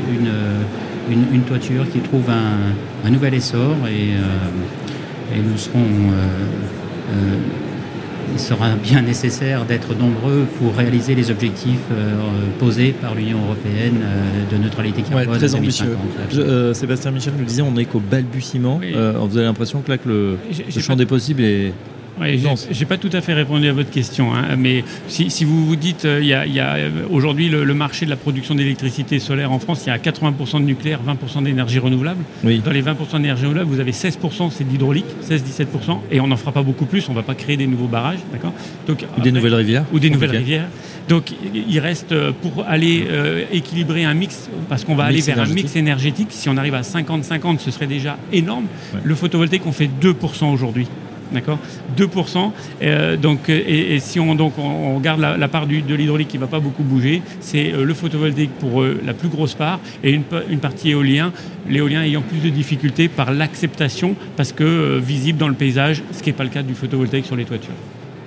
une, 1.10 1.34
une, 1.34 1.42
toiture 1.42 1.88
qui 1.90 2.00
trouve 2.00 2.28
un, 2.30 3.10
nouvel 3.10 3.34
essor 3.34 3.74
et, 3.86 4.14
euh, 4.14 5.36
et 5.36 5.40
nous 5.40 5.56
serons. 5.56 5.80
Euh, 5.80 7.36
il 8.34 8.38
sera 8.38 8.74
bien 8.74 9.00
nécessaire 9.00 9.64
d'être 9.64 9.94
nombreux 9.94 10.46
pour 10.58 10.76
réaliser 10.76 11.14
les 11.14 11.30
objectifs 11.30 11.80
posés 12.58 12.92
par 12.92 13.14
l'Union 13.14 13.38
européenne 13.42 14.02
de 14.52 14.56
neutralité 14.58 15.00
carbone. 15.00 15.30
Ouais, 15.30 15.38
très 15.38 15.54
ambitieux. 15.54 15.96
Sébastien 16.74 17.10
Michel 17.10 17.32
nous 17.38 17.46
disait 17.46 17.62
on 17.62 17.72
n'est 17.72 17.86
qu'au 17.86 18.00
balbutiement. 18.00 18.80
vous 18.82 19.36
avez 19.38 19.46
l'impression 19.46 19.80
que 19.80 19.90
là 19.90 19.96
que 19.96 20.10
le, 20.10 20.36
le 20.74 20.80
champ 20.82 20.94
des 20.94 21.06
possibles 21.06 21.42
est 21.42 21.72
oui, 22.20 22.42
j'ai 22.70 22.84
pas 22.84 22.96
tout 22.96 23.10
à 23.12 23.20
fait 23.20 23.34
répondu 23.34 23.68
à 23.68 23.72
votre 23.72 23.90
question, 23.90 24.34
hein, 24.34 24.56
mais 24.56 24.84
si, 25.08 25.30
si, 25.30 25.44
vous 25.44 25.64
vous 25.64 25.76
dites, 25.76 26.04
euh, 26.04 26.20
il 26.20 26.26
y 26.26 26.32
a, 26.32 26.40
a 26.40 26.76
euh, 26.76 26.90
aujourd'hui 27.10 27.48
le, 27.48 27.74
marché 27.74 28.04
de 28.04 28.10
la 28.10 28.16
production 28.16 28.54
d'électricité 28.54 29.18
solaire 29.18 29.52
en 29.52 29.58
France, 29.58 29.84
il 29.86 29.90
y 29.90 29.92
a 29.92 29.98
80% 29.98 30.60
de 30.60 30.64
nucléaire, 30.64 31.00
20% 31.06 31.44
d'énergie 31.44 31.78
renouvelable. 31.78 32.22
Oui. 32.44 32.60
Dans 32.64 32.70
les 32.70 32.82
20% 32.82 33.16
d'énergie 33.16 33.42
renouvelable, 33.42 33.70
vous 33.70 33.80
avez 33.80 33.92
16% 33.92 34.50
c'est 34.50 34.64
de 34.64 34.70
l'hydraulique, 34.70 35.06
16-17%, 35.28 35.98
et 36.10 36.20
on 36.20 36.26
n'en 36.26 36.36
fera 36.36 36.52
pas 36.52 36.62
beaucoup 36.62 36.86
plus, 36.86 37.08
on 37.08 37.12
ne 37.12 37.16
va 37.16 37.22
pas 37.22 37.34
créer 37.34 37.56
des 37.56 37.66
nouveaux 37.66 37.86
barrages, 37.86 38.20
d'accord? 38.32 38.52
Ou 38.88 39.20
des 39.20 39.32
nouvelles 39.32 39.54
rivières. 39.54 39.84
Ou 39.92 39.98
des 39.98 40.10
nouvelles 40.10 40.36
rivières. 40.36 40.68
Donc 41.08 41.32
il 41.54 41.78
reste 41.78 42.12
euh, 42.12 42.32
pour 42.32 42.64
aller 42.66 43.06
équilibrer 43.52 44.04
un 44.04 44.14
mix, 44.14 44.48
parce 44.68 44.84
qu'on 44.84 44.94
va 44.94 45.04
aller 45.04 45.20
vers 45.20 45.40
un 45.40 45.46
mix 45.46 45.76
énergétique, 45.76 46.28
si 46.30 46.48
on 46.48 46.56
arrive 46.56 46.74
à 46.74 46.82
50-50, 46.82 47.58
ce 47.58 47.70
serait 47.70 47.86
déjà 47.86 48.18
énorme. 48.32 48.66
Le 49.02 49.14
photovoltaïque, 49.14 49.66
on 49.66 49.72
fait 49.72 49.88
2% 50.00 50.52
aujourd'hui. 50.52 50.86
D'accord 51.32 51.58
2%. 51.96 52.52
Euh, 52.82 53.16
donc, 53.16 53.48
et, 53.48 53.98
si 54.00 54.18
on, 54.20 54.34
donc, 54.34 54.58
on 54.58 54.96
regarde 54.96 55.20
la, 55.20 55.48
part 55.48 55.66
de 55.66 55.94
l'hydraulique 55.94 56.28
qui 56.28 56.36
ne 56.36 56.42
va 56.42 56.46
pas 56.46 56.60
beaucoup 56.60 56.82
bouger, 56.82 57.22
c'est 57.40 57.72
le 57.72 57.94
photovoltaïque 57.94 58.54
pour 58.58 58.82
la 58.82 59.14
plus 59.14 59.28
grosse 59.28 59.54
part 59.54 59.80
et 60.02 60.10
une, 60.12 60.24
partie 60.58 60.90
éolien, 60.90 61.32
l'éolien 61.68 62.02
ayant 62.02 62.22
plus 62.22 62.38
de 62.38 62.48
difficultés 62.48 63.08
par 63.08 63.32
l'acceptation 63.32 64.16
parce 64.36 64.52
que 64.52 64.98
visible 64.98 65.38
dans 65.38 65.48
le 65.48 65.54
paysage, 65.54 66.02
ce 66.12 66.22
qui 66.22 66.30
n'est 66.30 66.36
pas 66.36 66.44
le 66.44 66.50
cas 66.50 66.62
du 66.62 66.74
photovoltaïque 66.74 67.26
sur 67.26 67.36
les 67.36 67.44
toitures. 67.44 67.74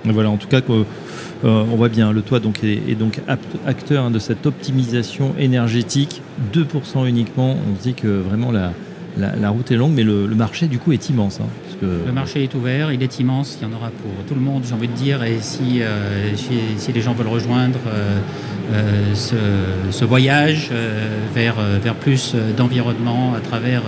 Voilà, 0.05 0.29
en 0.29 0.37
tout 0.37 0.47
cas, 0.47 0.61
euh, 0.67 0.83
on 1.43 1.75
voit 1.75 1.89
bien, 1.89 2.11
le 2.11 2.21
toit 2.21 2.39
donc, 2.39 2.63
est, 2.63 2.95
donc 2.95 3.21
acteur 3.65 4.05
hein, 4.05 4.11
de 4.11 4.19
cette 4.19 4.45
optimisation 4.45 5.33
énergétique. 5.37 6.21
2% 6.53 7.07
uniquement, 7.07 7.55
on 7.55 7.77
se 7.77 7.83
dit 7.83 7.93
que 7.93 8.07
vraiment 8.07 8.51
la, 8.51 8.73
la, 9.17 9.49
route 9.49 9.71
est 9.71 9.75
longue, 9.75 9.93
mais 9.93 10.03
le, 10.03 10.27
marché 10.27 10.67
du 10.67 10.79
coup 10.79 10.91
est 10.91 11.09
immense. 11.09 11.39
Hein, 11.39 11.47
le 11.81 12.11
marché 12.11 12.43
est 12.43 12.53
ouvert, 12.53 12.91
il 12.91 13.01
est 13.03 13.19
immense, 13.19 13.57
il 13.59 13.67
y 13.67 13.71
en 13.71 13.75
aura 13.75 13.89
pour 13.89 14.11
tout 14.27 14.35
le 14.35 14.41
monde, 14.41 14.63
j'ai 14.67 14.73
envie 14.73 14.87
de 14.87 14.93
dire, 14.93 15.23
et 15.23 15.37
si, 15.41 15.81
euh, 15.81 16.35
si, 16.35 16.91
les 16.91 17.01
gens 17.01 17.13
veulent 17.13 17.27
rejoindre 17.27 17.79
euh, 17.87 19.13
ce, 19.15 20.05
voyage 20.05 20.71
vers, 21.33 21.55
vers 21.81 21.95
plus 21.95 22.35
d'environnement 22.55 23.33
à 23.35 23.39
travers 23.39 23.83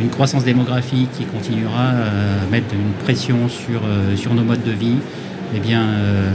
une 0.00 0.08
croissance 0.08 0.44
démographique 0.44 1.10
qui 1.12 1.24
continuera 1.24 1.90
à 1.90 2.50
mettre 2.50 2.74
une 2.74 2.92
pression 3.04 3.48
sur, 3.48 3.82
sur 4.16 4.34
nos 4.34 4.42
modes 4.42 4.64
de 4.64 4.72
vie, 4.72 4.96
eh 5.54 5.58
bien, 5.58 5.82
euh, 5.82 6.30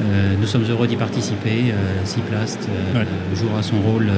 euh, 0.00 0.34
nous 0.38 0.46
sommes 0.46 0.64
heureux 0.68 0.86
d'y 0.86 0.96
participer. 0.96 1.72
Ciplast 2.04 2.68
euh, 2.68 3.04
jouera 3.34 3.62
son 3.62 3.80
rôle 3.80 4.10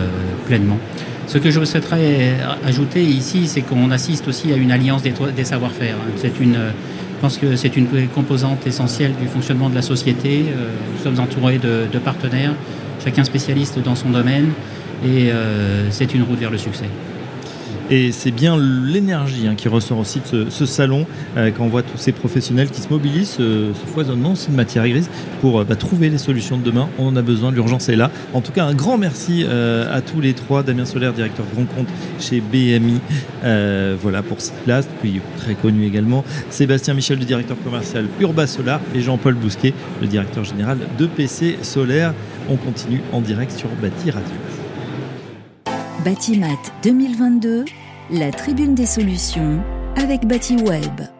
pleinement. 0.46 0.78
Ce 1.26 1.38
que 1.38 1.50
je 1.50 1.64
souhaiterais 1.64 2.34
ajouter 2.64 3.02
ici, 3.02 3.46
c'est 3.46 3.62
qu'on 3.62 3.90
assiste 3.90 4.28
aussi 4.28 4.52
à 4.52 4.56
une 4.56 4.70
alliance 4.70 5.02
des, 5.02 5.44
savoir-faire. 5.44 5.96
C'est 6.16 6.40
une, 6.40 6.54
je 6.54 7.20
pense 7.20 7.38
que 7.38 7.56
c'est 7.56 7.76
une 7.76 7.88
composante 8.14 8.66
essentielle 8.66 9.12
du 9.20 9.26
fonctionnement 9.26 9.70
de 9.70 9.74
la 9.74 9.82
société. 9.82 10.44
Nous 10.44 11.02
sommes 11.02 11.18
entourés 11.18 11.58
de, 11.58 11.86
de 11.92 11.98
partenaires, 11.98 12.52
chacun 13.02 13.24
spécialiste 13.24 13.78
dans 13.78 13.94
son 13.94 14.10
domaine, 14.10 14.50
et 15.04 15.30
c'est 15.90 16.14
une 16.14 16.22
route 16.22 16.38
vers 16.38 16.50
le 16.50 16.58
succès. 16.58 16.88
Et 17.96 18.10
c'est 18.10 18.32
bien 18.32 18.58
l'énergie 18.58 19.46
hein, 19.46 19.54
qui 19.54 19.68
ressort 19.68 20.00
aussi 20.00 20.20
de 20.32 20.50
ce, 20.50 20.66
salon, 20.66 21.06
euh, 21.36 21.52
quand 21.56 21.62
on 21.62 21.68
voit 21.68 21.84
tous 21.84 21.96
ces 21.96 22.10
professionnels 22.10 22.68
qui 22.68 22.80
se 22.80 22.88
mobilisent, 22.88 23.34
ce, 23.38 23.70
foisonnement 23.86 24.32
aussi 24.32 24.50
de 24.50 24.56
matière 24.56 24.88
grise, 24.88 25.08
pour 25.40 25.60
euh, 25.60 25.64
bah, 25.64 25.76
trouver 25.76 26.10
les 26.10 26.18
solutions 26.18 26.58
de 26.58 26.64
demain. 26.64 26.88
On 26.98 27.06
en 27.06 27.14
a 27.14 27.22
besoin, 27.22 27.52
l'urgence 27.52 27.88
est 27.88 27.94
là. 27.94 28.10
En 28.32 28.40
tout 28.40 28.50
cas, 28.50 28.64
un 28.64 28.74
grand 28.74 28.98
merci 28.98 29.44
euh, 29.46 29.96
à 29.96 30.00
tous 30.00 30.20
les 30.20 30.32
trois. 30.32 30.64
Damien 30.64 30.86
Solaire, 30.86 31.12
directeur 31.12 31.46
grand 31.54 31.66
compte 31.66 31.86
chez 32.18 32.40
BMI, 32.40 32.98
voilà 34.02 34.22
pour 34.22 34.38
place, 34.64 34.88
puis 35.00 35.20
très 35.36 35.54
connu 35.54 35.86
également. 35.86 36.24
Sébastien 36.50 36.94
Michel, 36.94 37.20
le 37.20 37.24
directeur 37.24 37.56
commercial 37.62 38.06
Urba 38.18 38.48
Solar, 38.48 38.80
et 38.92 39.02
Jean-Paul 39.02 39.34
Bousquet, 39.34 39.72
le 40.00 40.08
directeur 40.08 40.42
général 40.42 40.78
de 40.98 41.06
PC 41.06 41.58
Solaire. 41.62 42.12
On 42.50 42.56
continue 42.56 43.02
en 43.12 43.20
direct 43.20 43.52
sur 43.52 43.68
Bâti 43.80 44.10
Radio. 44.10 44.34
Batimat 46.04 46.60
2022, 46.82 47.64
la 48.10 48.30
tribune 48.30 48.74
des 48.74 48.86
solutions 48.86 49.62
avec 49.96 50.26
BatiWeb. 50.26 51.13